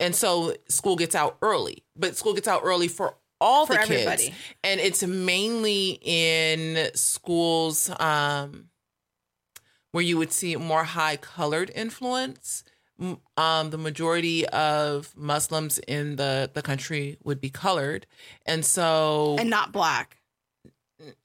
[0.00, 3.78] and so school gets out early, but school gets out early for all For the
[3.80, 4.34] kids, everybody.
[4.64, 8.68] and it's mainly in schools um,
[9.92, 12.64] where you would see more high colored influence.
[13.36, 18.06] Um, the majority of Muslims in the the country would be colored,
[18.46, 20.16] and so and not black.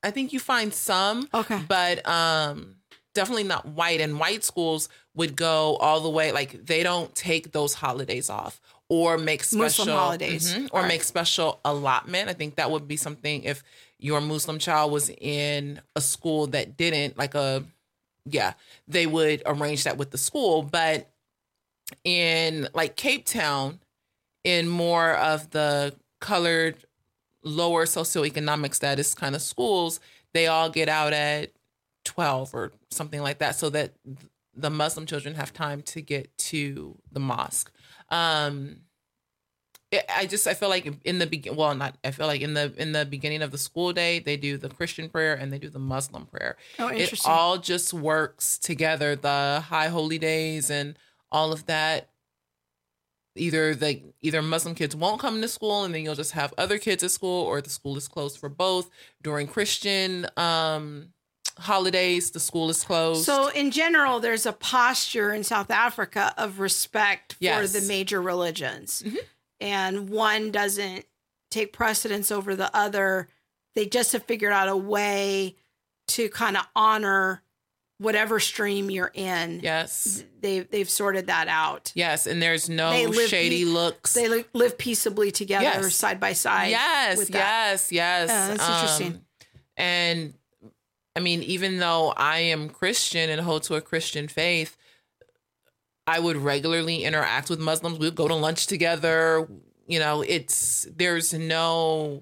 [0.04, 1.62] I think you find some Okay.
[1.68, 2.76] but um
[3.14, 7.52] definitely not white and white schools would go all the way like they don't take
[7.52, 8.60] those holidays off
[8.90, 10.54] or make special Muslim holidays.
[10.54, 10.88] Mhm, or right.
[10.88, 13.64] make special allotment i think that would be something if
[14.00, 17.64] your muslim child was in a school that didn't like a
[18.26, 18.54] yeah
[18.88, 21.10] they would arrange that with the school but
[22.04, 23.80] in like cape town
[24.44, 26.78] in more of the colored
[27.44, 30.00] lower socioeconomic status kind of schools,
[30.34, 31.52] they all get out at
[32.06, 33.94] 12 or something like that so that
[34.56, 37.72] the Muslim children have time to get to the mosque.
[38.10, 38.82] Um
[39.92, 42.54] it, I just I feel like in the begin well not I feel like in
[42.54, 45.60] the in the beginning of the school day they do the Christian prayer and they
[45.60, 46.56] do the Muslim prayer.
[46.80, 47.30] Oh, interesting.
[47.30, 50.98] It all just works together the high holy days and
[51.32, 52.11] all of that
[53.36, 56.78] either the either Muslim kids won't come to school and then you'll just have other
[56.78, 58.90] kids at school or the school is closed for both
[59.22, 61.14] during Christian um
[61.58, 66.60] holidays the school is closed So, in general, there's a posture in South Africa of
[66.60, 67.60] respect Yes.
[67.74, 69.18] for the major religions, Mhm.
[69.60, 71.06] and one doesn't
[71.52, 73.28] take precedence over the other.
[73.76, 75.56] They just have figured out a way
[76.10, 77.44] to kind of honor
[78.02, 79.60] whatever stream you're in.
[79.62, 81.92] yes They they've sorted that out.
[81.96, 85.96] yes and there's no shady pe- looks They li- live peaceably together, Yes.
[85.96, 86.72] side by side.
[86.72, 89.14] yes yes yes Yeah, that's interesting.
[89.14, 89.22] Um,
[89.78, 90.34] and
[91.16, 94.78] i mean even though i am christian and hold to a christian faith
[96.08, 99.48] i would regularly interact with muslims we'd go to lunch together
[99.88, 102.22] you know it's there's no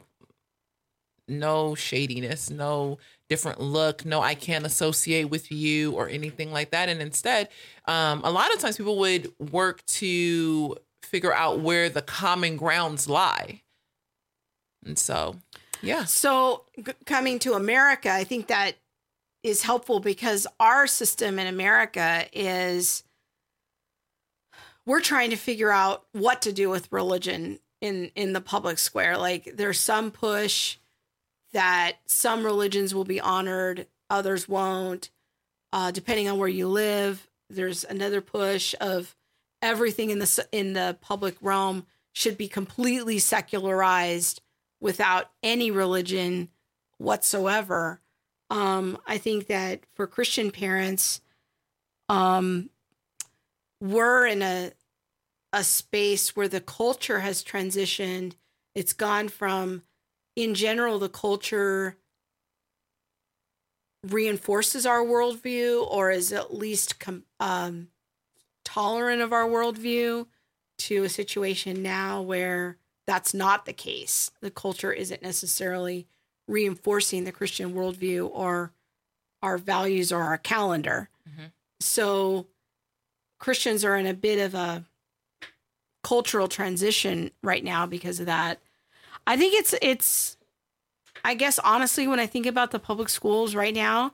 [1.27, 2.97] no shadiness no
[3.29, 6.89] different look no i can't associate with you or anything like that.
[6.89, 7.49] And instead
[7.85, 13.07] um, a lot of times people would work to figure out where the common grounds
[13.07, 13.61] lie.
[14.85, 15.35] And so
[15.81, 16.05] yeah.
[16.05, 18.75] So, g- coming to America, I think that
[19.43, 23.03] is helpful because our system in America is
[24.85, 29.17] we're trying to figure out what to do with religion in in the public square.
[29.17, 30.77] Like there's some push
[31.53, 35.09] that some religions will be honored, others won't,
[35.73, 37.29] uh, depending on where you live.
[37.49, 39.15] There's another push of
[39.61, 44.41] everything in the in the public realm should be completely secularized
[44.79, 46.49] without any religion
[46.97, 48.01] whatsoever.
[48.49, 51.21] Um, I think that for Christian parents,
[52.07, 52.69] um,
[53.79, 54.71] we're in a
[55.51, 58.33] a space where the culture has transitioned.
[58.75, 59.83] It's gone from,
[60.35, 61.97] in general, the culture
[64.07, 67.89] reinforces our worldview or is at least com- um,
[68.63, 70.25] tolerant of our worldview
[70.77, 74.31] to a situation now where that's not the case.
[74.39, 76.07] The culture isn't necessarily
[76.47, 78.71] reinforcing the Christian worldview or
[79.41, 81.09] our values or our calendar.
[81.27, 81.51] Mhm.
[81.79, 82.47] So
[83.39, 84.85] Christians are in a bit of a
[86.03, 88.61] cultural transition right now because of that.
[89.27, 90.37] I think it's it's
[91.23, 94.13] I guess honestly when I think about the public schools right now,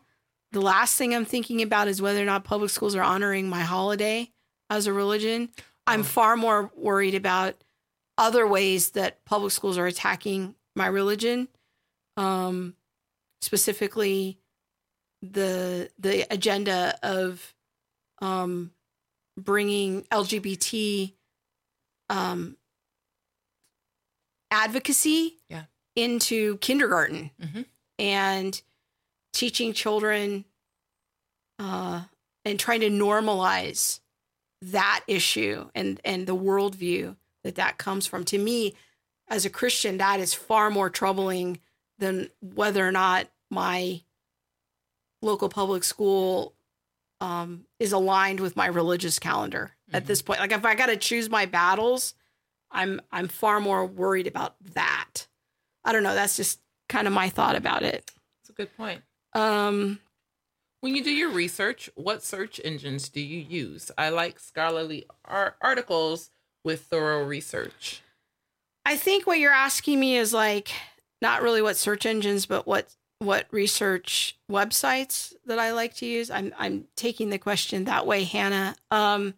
[0.51, 3.61] the last thing I'm thinking about is whether or not public schools are honoring my
[3.61, 4.31] holiday
[4.69, 5.49] as a religion.
[5.87, 6.03] I'm Oh.
[6.03, 7.55] far more worried about
[8.17, 11.47] other ways that public schools are attacking my religion.
[12.17, 12.75] Um
[13.41, 14.39] specifically
[15.21, 17.53] the the agenda of
[18.21, 18.71] um
[19.37, 21.13] bringing LGBT
[22.09, 22.55] um,
[24.55, 25.65] advocacy Yeah.
[25.95, 27.65] into kindergarten Mhm.
[27.99, 28.61] and
[29.33, 30.45] teaching children
[31.59, 32.03] uh,
[32.43, 33.99] and trying to normalize
[34.61, 38.23] that issue and and the worldview that that comes from.
[38.25, 38.75] To me,
[39.27, 41.59] as a Christian, that is far more troubling
[41.97, 44.03] than whether or not my
[45.21, 46.55] local public school
[47.21, 50.39] um, is aligned with my religious calendar at this point.
[50.41, 52.13] Like if I got to choose my battles,
[52.71, 55.27] I'm I'm far more worried about that.
[55.83, 56.15] I don't know.
[56.15, 56.59] That's just
[56.89, 58.11] kind of my thought about it.
[58.41, 59.01] That's a good point.
[59.33, 59.99] Um,
[60.81, 63.91] When you do your research, what search engines do you use?
[63.97, 66.31] I like scholarly ar- articles
[66.63, 68.01] with thorough research.
[68.85, 70.69] I think what you're asking me is like
[71.21, 76.29] not really what search engines, but what what research websites that I like to use.
[76.29, 78.75] I'm I'm taking the question that way, Hannah.
[78.91, 79.33] Um,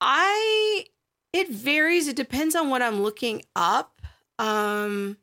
[0.00, 0.86] I
[1.32, 2.08] it varies.
[2.08, 4.00] It depends on what I'm looking up.
[4.38, 5.16] Um,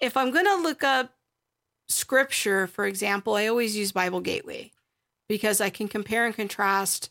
[0.00, 1.14] if I'm going to look up
[1.88, 4.72] scripture, for example, I always use Bible Gateway
[5.28, 7.10] because I can compare and contrast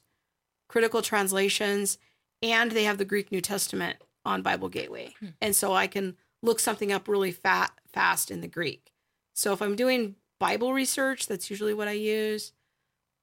[0.67, 1.97] critical translations
[2.41, 5.13] and they have the Greek New Testament on Bible Gateway.
[5.19, 5.27] Hmm.
[5.41, 8.91] And so I can look something up really fat, fast in the Greek.
[9.33, 12.53] So if I'm doing Bible research, that's usually what I use.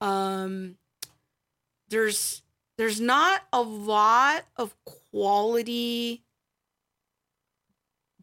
[0.01, 0.76] Um,
[1.89, 2.43] there's
[2.76, 6.22] there's not a lot of quality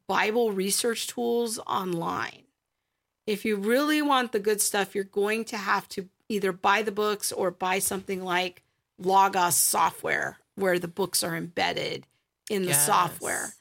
[0.07, 2.43] Bible research tools online.
[3.27, 6.91] If you really want the good stuff, you're going to have to either buy the
[6.91, 8.61] books or buy something like
[8.99, 12.05] Logos software, where the books are embedded
[12.49, 12.85] in the Yes.
[12.85, 13.53] software.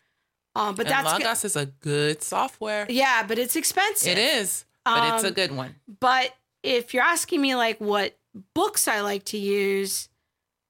[0.54, 2.86] Um, but and that's go- Logos is a good software.
[2.90, 4.16] yeah, but it's expensive.
[4.16, 5.74] It is, but it's a Um, good one.
[5.88, 6.32] But
[6.62, 8.16] if you're asking me like what
[8.54, 10.08] books I like to use,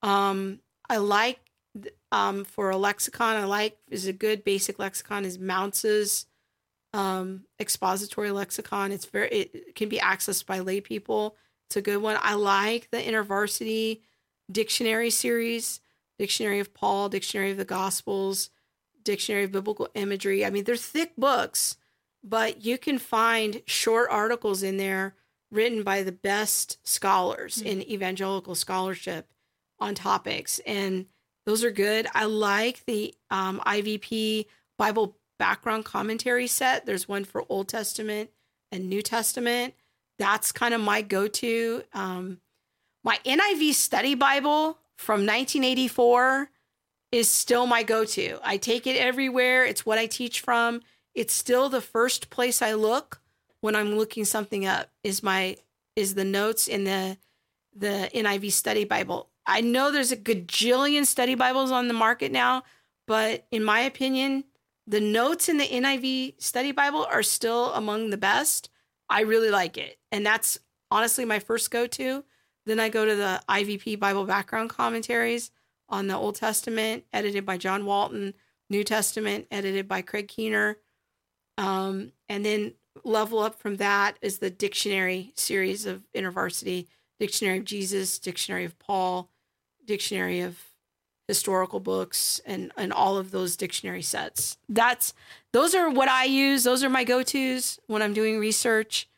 [0.03, 1.41] um, I like
[2.13, 6.27] um, for a lexicon, I like is a good basic lexicon is Mounce's
[6.93, 8.93] um, expository lexicon.
[8.93, 11.37] It's very it can be accessed by lay people.
[11.67, 12.17] It's a good one.
[12.21, 14.01] I like the InterVarsity
[14.51, 15.81] dictionary series,
[16.19, 18.51] Dictionary of Paul, Dictionary of the Gospels,
[19.03, 20.45] Dictionary of Biblical Imagery.
[20.45, 21.77] I mean, they're thick books,
[22.23, 25.15] but you can find short articles in there
[25.55, 27.67] written by the best scholars Hmm.
[27.67, 29.29] in evangelical scholarship
[29.79, 31.07] on topics and
[31.47, 32.07] those are good.
[32.15, 34.47] I like the um, ivp
[34.79, 36.87] bible background commentary set.
[36.87, 38.31] There's one for old testament
[38.73, 39.75] and new testament.
[40.19, 42.41] That's kind of my go-to um,
[43.03, 46.51] my niv study bible from 1984
[47.13, 48.39] is still my go-to.
[48.43, 49.65] I take it everywhere.
[49.65, 50.81] It's what i teach from.
[51.15, 53.21] It's still the first place i look
[53.65, 55.57] when i'm looking something up is my
[55.97, 57.17] is the notes in the
[57.75, 59.31] the niv study bible.
[59.47, 62.65] I know there's a gajillion study bibles on the market now
[63.07, 64.45] but in my opinion
[64.87, 68.69] the notes in the niv study bible are still among the best.
[69.09, 69.99] I really like it.
[70.13, 70.59] And that's
[70.91, 72.23] honestly my first go-to.
[72.67, 75.51] Then i go to the ivp bible background commentaries
[75.89, 78.35] on the old testament edited by john walton
[78.69, 80.77] new testament edited by craig keener.
[81.57, 86.87] Um, and then level up from that is the dictionary series of InterVarsity
[87.19, 89.31] Dictionary of Jesus, Dictionary of Paul,
[89.85, 90.59] Dictionary of
[91.29, 94.59] historical books, and and all of those dictionary sets.
[94.69, 95.15] That's
[95.53, 96.65] those are what I use.
[96.65, 99.09] Those are my go tos when I'm doing research,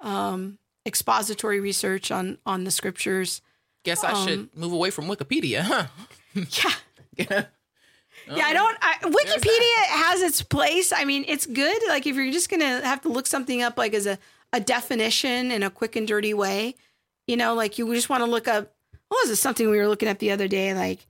[0.00, 3.40] um, expository research on on the scriptures.
[3.84, 5.86] Guess I um, should move away from Wikipedia, huh?
[7.16, 7.46] Yeah.
[8.34, 8.44] yeah.
[8.46, 8.76] I don't.
[8.80, 10.92] I, Wikipedia has its place.
[10.92, 11.76] I mean, it's good.
[11.88, 14.18] Like if you're just gonna have to look something up, like as a
[14.52, 16.74] a definition in a quick and dirty way,
[17.26, 18.72] you know, like you just want to look up.
[19.08, 19.36] What was it?
[19.36, 21.06] Something we were looking at the other day, like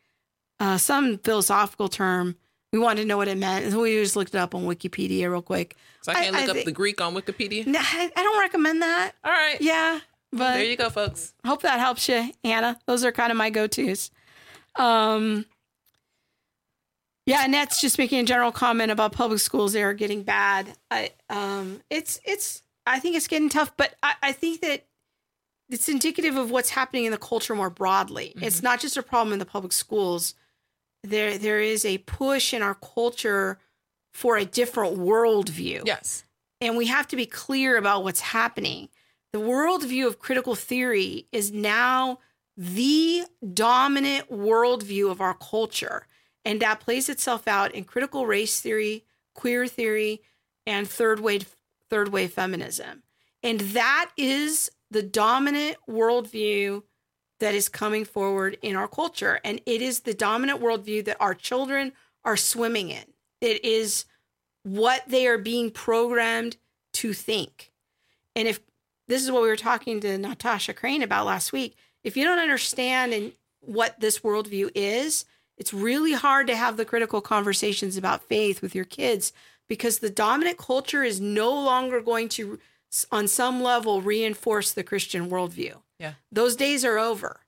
[0.61, 2.37] uh, some philosophical term.
[2.73, 4.65] We wanted to know what it meant, and so we just looked it up on
[4.65, 5.77] Wikipedia real quick.
[6.03, 7.67] So I can't I- look I up the Greek on Wikipedia.
[7.67, 9.13] No, I, don't recommend that.
[9.25, 9.57] All right.
[9.61, 10.01] Yeah,
[10.33, 11.33] but there you go, folks.
[11.47, 12.79] hope that helps you, Anna.
[12.87, 14.11] Those are kind of my go-tos.
[14.75, 15.47] Um,
[17.27, 19.73] yeah, Annette's just making a general comment about public schools.
[19.73, 20.73] They are getting bad.
[20.91, 24.87] I, um, it's, it's, I think it's getting tough, but I, I think that
[25.69, 28.33] it's indicative of what's happening in the culture more broadly.
[28.41, 30.35] It's not just a problem in the public schools.
[31.03, 33.59] There, there is a push in our culture
[34.15, 36.25] for a different worldview Yes.
[36.61, 38.89] and we have to be clear about what's happening.
[39.33, 42.21] The worldview of critical theory is now
[42.57, 46.07] the dominant worldview of our culture.
[46.47, 50.23] And that plays itself out in critical race theory, queer theory,
[50.65, 51.57] and third wave
[51.91, 53.03] third wave feminism.
[53.43, 56.85] And that is the dominant worldview
[57.41, 59.41] that is coming forward in our culture.
[59.45, 61.93] And it is the dominant worldview that our children
[62.25, 63.05] are swimming in.
[63.41, 64.05] It is
[64.63, 66.59] what they are being programmed
[66.95, 67.73] to think.
[68.37, 68.61] And if
[69.09, 72.39] this is what we were talking to Natasha Crain about last week, if you don't
[72.39, 75.25] understand and what this worldview is,
[75.57, 79.33] it's really hard to have the critical conversations about faith with your kids
[79.69, 82.59] because the dominant culture is no longer going to,
[83.11, 85.75] on some level, reinforce the Christian worldview.
[85.99, 86.15] Yeah.
[86.31, 87.41] Those days are over.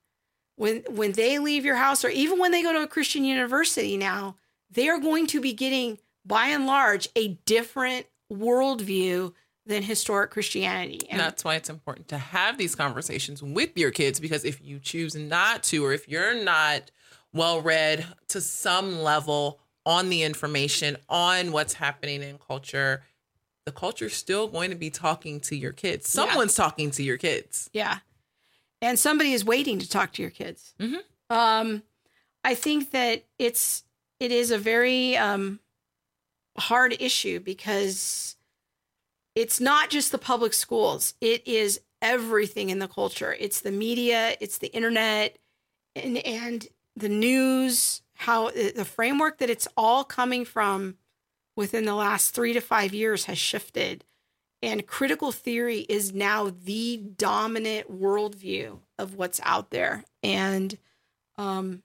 [0.55, 3.95] When when they leave your house or even when they go to a Christian university
[3.95, 4.35] now,
[4.69, 9.33] they are going to be getting, by and large, a different worldview
[9.65, 10.99] than historic Christianity.
[11.09, 14.79] And that's why it's important to have these conversations with your kids because if you
[14.79, 16.91] choose not to, or if you're not
[17.33, 23.03] well read to some level on the information, on what's happening in culture,
[23.65, 26.09] the culture's still going to be talking to your kids.
[26.09, 26.63] Someone's yeah.
[26.63, 27.69] talking to your kids.
[27.73, 27.99] Yeah.
[28.81, 30.73] And somebody is waiting to talk to your kids.
[30.79, 31.35] Mm-hmm.
[31.35, 31.83] Um,
[32.43, 33.83] I think that it's
[34.19, 35.59] it is a very um,
[36.57, 38.35] hard issue because
[39.35, 43.35] it's not just the public schools, it is everything in the culture.
[43.39, 45.37] It's the media, it's the internet,
[45.95, 46.67] and, and
[46.99, 50.95] the news, how the framework that it's all coming from
[51.55, 54.03] within the last three to five years has shifted.
[54.61, 60.03] And critical theory is now the dominant worldview of what's out there.
[60.21, 60.77] And
[61.37, 61.83] um,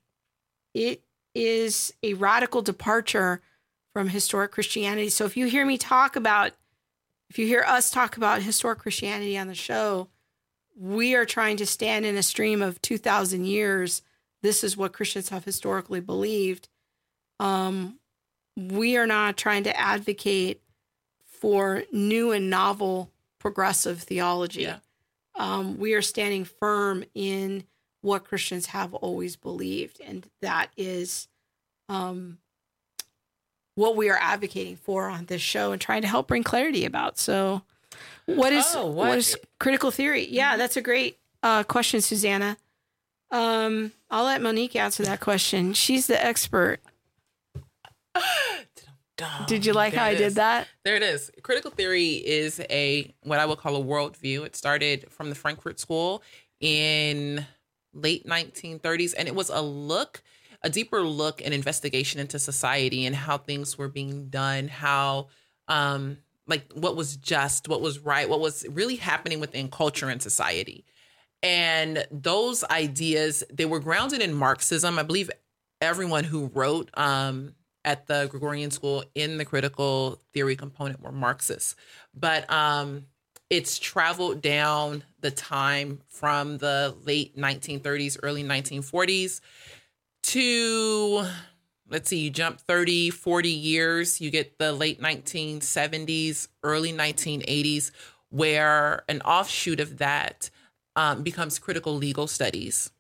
[0.74, 1.02] it
[1.34, 3.40] is a radical departure
[3.92, 5.08] from historic Christianity.
[5.08, 6.52] So if you hear me talk about,
[7.30, 10.08] if you hear us talk about historic Christianity on the show,
[10.76, 14.02] we are trying to stand in a stream of 2,000 years.
[14.44, 16.68] This is what Christians have historically believed.
[17.40, 17.98] Um,
[18.58, 20.60] we are not trying to advocate
[21.24, 24.64] for new and novel progressive theology.
[24.64, 24.80] Yeah.
[25.34, 27.64] Um, we are standing firm in
[28.02, 31.26] what Christians have always believed, and that is
[31.88, 32.36] um,
[33.76, 37.18] what we are advocating for on this show and trying to help bring clarity about.
[37.18, 37.62] So,
[38.26, 39.08] what is oh, what?
[39.08, 40.28] what is critical theory?
[40.28, 40.58] Yeah, mm-hmm.
[40.58, 42.58] that's a great uh, question, Susanna.
[43.34, 45.72] Um, I'll let Monique answer that question.
[45.72, 46.78] She's the expert.
[49.48, 50.68] Did you like there how I did that?
[50.84, 51.32] There it is.
[51.42, 54.46] Critical theory is a what I would call a worldview.
[54.46, 56.22] It started from the Frankfurt School
[56.60, 57.44] in
[57.92, 60.22] late 1930s, and it was a look
[60.62, 65.26] a deeper look and investigation into society and how things were being done, how
[65.66, 70.22] um like what was just, what was right, what was really happening within culture and
[70.22, 70.84] society.
[71.44, 74.98] And those ideas, they were grounded in Marxism.
[74.98, 75.30] I believe
[75.80, 81.76] everyone who wrote um at the Gregorian School in the critical theory component were Marxists.
[82.14, 83.06] But um
[83.50, 89.40] it's traveled down the time from the late 1930s, early 1940s
[90.22, 91.26] to
[91.90, 97.90] let's see, you jump 30, 40 years, you get the late 1970s, early 1980s,
[98.30, 100.48] where an offshoot of that
[100.96, 102.90] um, becomes critical legal studies.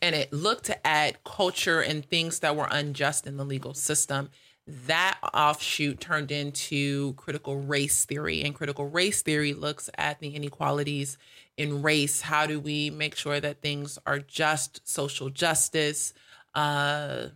[0.00, 4.30] And it looked at culture and things that were unjust in the legal system.
[4.66, 8.42] That offshoot turned into critical race theory.
[8.42, 11.18] And critical race theory looks at the inequalities
[11.56, 12.20] in race.
[12.22, 16.14] How do we make sure that things are just social justice?
[16.54, 17.26] Uh,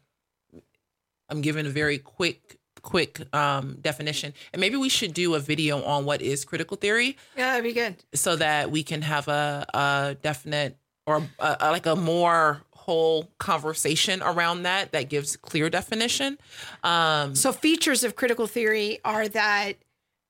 [1.29, 2.56] I'm giving a very quick
[2.87, 7.17] quick um, definition, and maybe we should do a video on what is critical theory.
[7.37, 7.97] Yeah, that'd be good.
[8.15, 13.29] So that we can have a, a definite or a, a, like a more whole
[13.39, 16.39] conversation around that that gives clear definition.
[16.85, 19.75] Um, so features of critical theory are that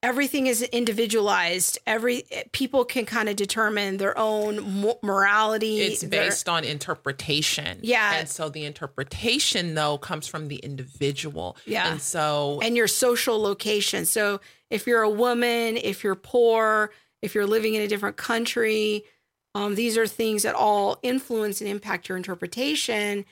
[0.02, 1.78] everything is individualized.
[1.86, 5.80] Every people can kind of determine their own morality.
[5.80, 7.80] It's based on interpretation.
[7.82, 8.14] Yeah.
[8.14, 11.56] And so the interpretation though comes from the individual.
[11.66, 11.90] Yeah.
[11.90, 14.04] And so and your social location.
[14.04, 14.40] So
[14.70, 16.92] if you're a woman, if you're poor,
[17.22, 19.04] if you're living in a different country,
[19.54, 23.24] um, these are things that all influence and impact your interpretation,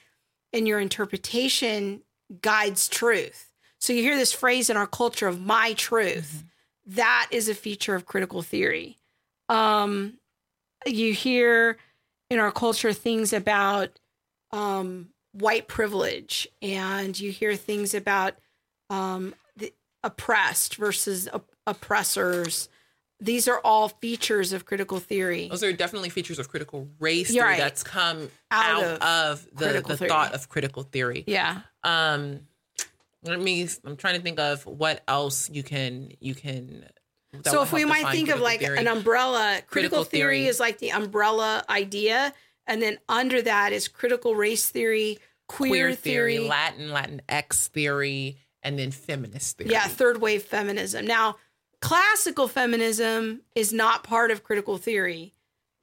[0.55, 2.01] and your interpretation
[2.41, 3.53] guides truth.
[3.79, 6.39] So you hear this phrase in our culture of my truth.
[6.39, 6.49] Mm-hmm
[6.87, 8.99] that is a feature of critical theory.
[9.49, 10.19] Um,
[10.87, 11.79] you hear
[12.31, 13.99] in our culture things about
[14.51, 18.35] um, white privilege, and you hear things about
[18.91, 22.69] um, the oppressed versus op- oppressors.
[23.21, 25.49] These are all features of critical theory.
[25.49, 27.59] Those are definitely features of critical race theory right.
[27.59, 31.25] that's come out, out of, of, the, the thought of critical theory.
[31.27, 31.61] Yeah.
[31.83, 32.41] Um,
[33.25, 36.87] let me i'm trying to think of what else you can you can
[37.45, 38.79] so if we might think of like theory.
[38.79, 40.37] an umbrella, critical, Critical theory.
[40.39, 40.47] theory.
[40.47, 42.33] is like the umbrella idea,
[42.67, 45.19] and then under that is critical race theory,
[45.49, 49.71] queer, queer theory, theory, Latin, Latin X theory, and then feminist theory.
[49.71, 51.07] yeah, third wave feminism.
[51.07, 51.37] Now,
[51.81, 55.35] classical feminism is not part of critical theory,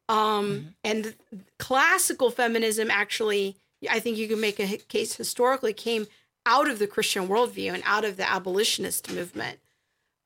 [0.07, 1.15] um, and
[1.59, 3.57] classical feminism actually,
[3.89, 6.07] I think you can make a case historically came
[6.45, 9.59] out of the Christian worldview and out of the abolitionist movement.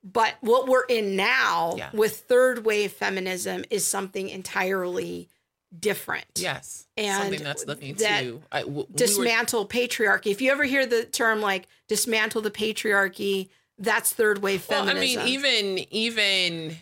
[0.04, 1.90] But what we're in now Yeah.
[1.94, 5.30] with third wave feminism is something entirely
[5.78, 6.26] different.
[6.36, 6.86] Yes.
[6.96, 10.28] And something that's looking that to I, w- we were- Dismantle patriarchy.
[10.28, 14.94] If you ever hear the term like dismantle the patriarchy, that's third wave well, I
[14.94, 16.78] mean, even even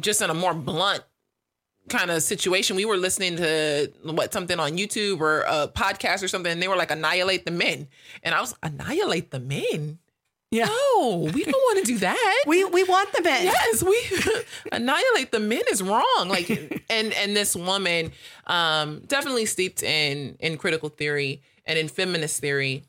[0.00, 1.02] just in a more blunt
[1.88, 6.28] kind of situation, we were listening to what something on YouTube or a podcast or
[6.28, 7.88] something, and they were like annihilate the men,
[8.22, 9.98] and I was annihilate the men.
[10.50, 10.64] Yeah.
[10.64, 12.42] No, we don't want to do that.
[12.46, 13.44] we we want the men.
[13.44, 13.98] yes we
[14.72, 16.48] annihilate the men is wrong like
[16.88, 18.12] and and this woman
[18.46, 22.84] um definitely steeped in in critical theory and in feminist theory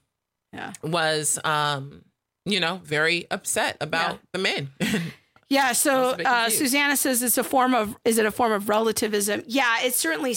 [0.54, 0.72] Yeah.
[0.84, 2.04] was um
[2.46, 4.18] you know very upset about Yeah.
[4.32, 4.70] the men
[5.50, 6.50] Yeah, so was a bit uh.
[6.50, 9.44] Susanna says it's a form of is it a form of relativism?
[9.48, 10.36] Yeah, it certainly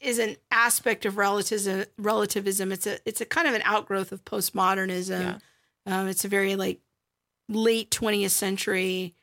[0.00, 1.84] is an aspect of relativism.
[1.98, 2.72] Relativism.
[2.72, 5.38] It's a it's a kind of an outgrowth of postmodernism.
[5.86, 6.00] Yeah.
[6.00, 6.80] Um, it's a very like
[7.48, 9.14] late twentieth century,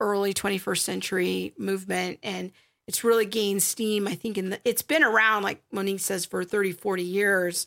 [0.00, 2.50] early twenty first century movement, and
[2.88, 4.08] it's really gained steam.
[4.08, 7.66] I think in the it's been around like Monique says for 30, 40 years.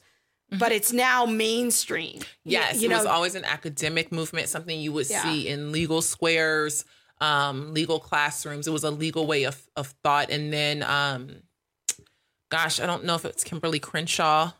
[0.52, 2.20] But it's now mainstream.
[2.44, 5.24] Yes you it was always an academic movement something you would Yeah.
[5.24, 6.86] see in legal squares
[7.22, 8.68] um legal classrooms.
[8.68, 10.30] It was a legal way of of thought.
[10.30, 11.38] And then um
[12.52, 14.52] gosh i don't know if it's kimberly crenshaw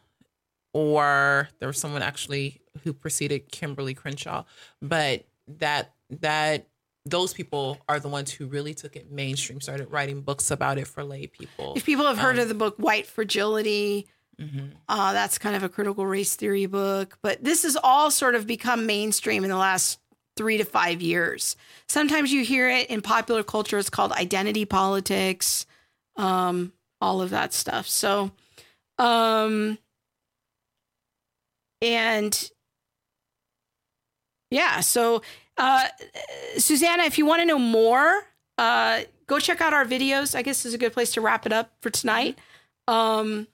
[0.74, 4.44] or there was someone actually who preceded kimberly crenshaw.
[4.82, 6.68] But that that
[7.06, 10.88] those people are the ones who really took it mainstream started writing books about it
[10.88, 11.74] for lay people.
[11.76, 14.08] If people have heard Um, of the book White Fragility,
[14.40, 14.72] Mhm.
[14.90, 17.18] uh, that's kind of a critical race theory book.
[17.22, 20.00] But this has all sort of become mainstream in the last
[20.36, 21.56] three to five years.
[21.88, 23.78] Sometimes you hear it in popular culture.
[23.78, 25.66] It's called identity politics,
[26.18, 27.88] um, all of that stuff.
[27.88, 28.32] So,
[28.98, 29.78] um,
[31.82, 32.50] and
[34.52, 35.22] yeah, so
[35.58, 35.88] uh,
[36.58, 38.24] Susanna, if you want to know more,
[38.58, 40.36] uh, go check out our videos.
[40.36, 42.38] I guess this is a good place to wrap it up for tonight.
[42.88, 43.48] Um,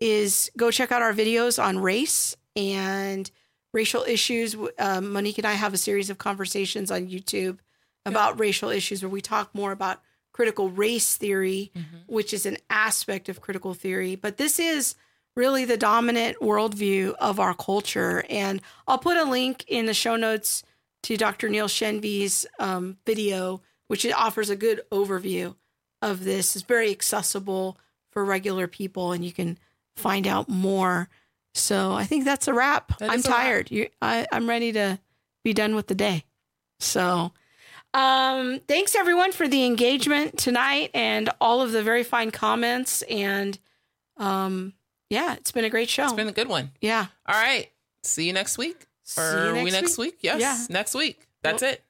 [0.00, 3.30] is go check out our videos on race and
[3.72, 4.56] racial issues.
[4.78, 7.58] Um, Monique and I have a series of conversations on YouTube
[8.06, 10.00] about racial issues where we talk more about
[10.32, 11.72] critical race theory,
[12.06, 14.16] which is an aspect of critical theory.
[14.16, 14.94] But this is
[15.36, 18.24] really the dominant worldview of our culture.
[18.28, 20.62] And I'll put a link in the show notes
[21.04, 21.48] to Dr.
[21.48, 25.54] Neil Shenvi's um, video, which offers a good overview
[26.02, 26.56] of this.
[26.56, 27.78] It's very accessible
[28.10, 29.58] for regular people, and you can
[29.96, 31.08] find out more.
[31.54, 32.98] So I think that's a wrap.
[32.98, 33.70] That I'm tired.
[33.70, 34.98] You, I, I'm ready to
[35.44, 36.24] be done with the day.
[36.80, 37.32] So,
[37.94, 43.02] um, thanks everyone for the engagement tonight and all of the very fine comments.
[43.02, 43.56] And
[44.16, 44.72] um,
[45.10, 46.04] yeah, it's been a great show.
[46.04, 47.06] it's been a good one yeah.
[47.26, 47.70] all right
[48.02, 50.58] see you next week See or you we next week, yes Yeah.
[50.70, 51.83] next week that's Well- it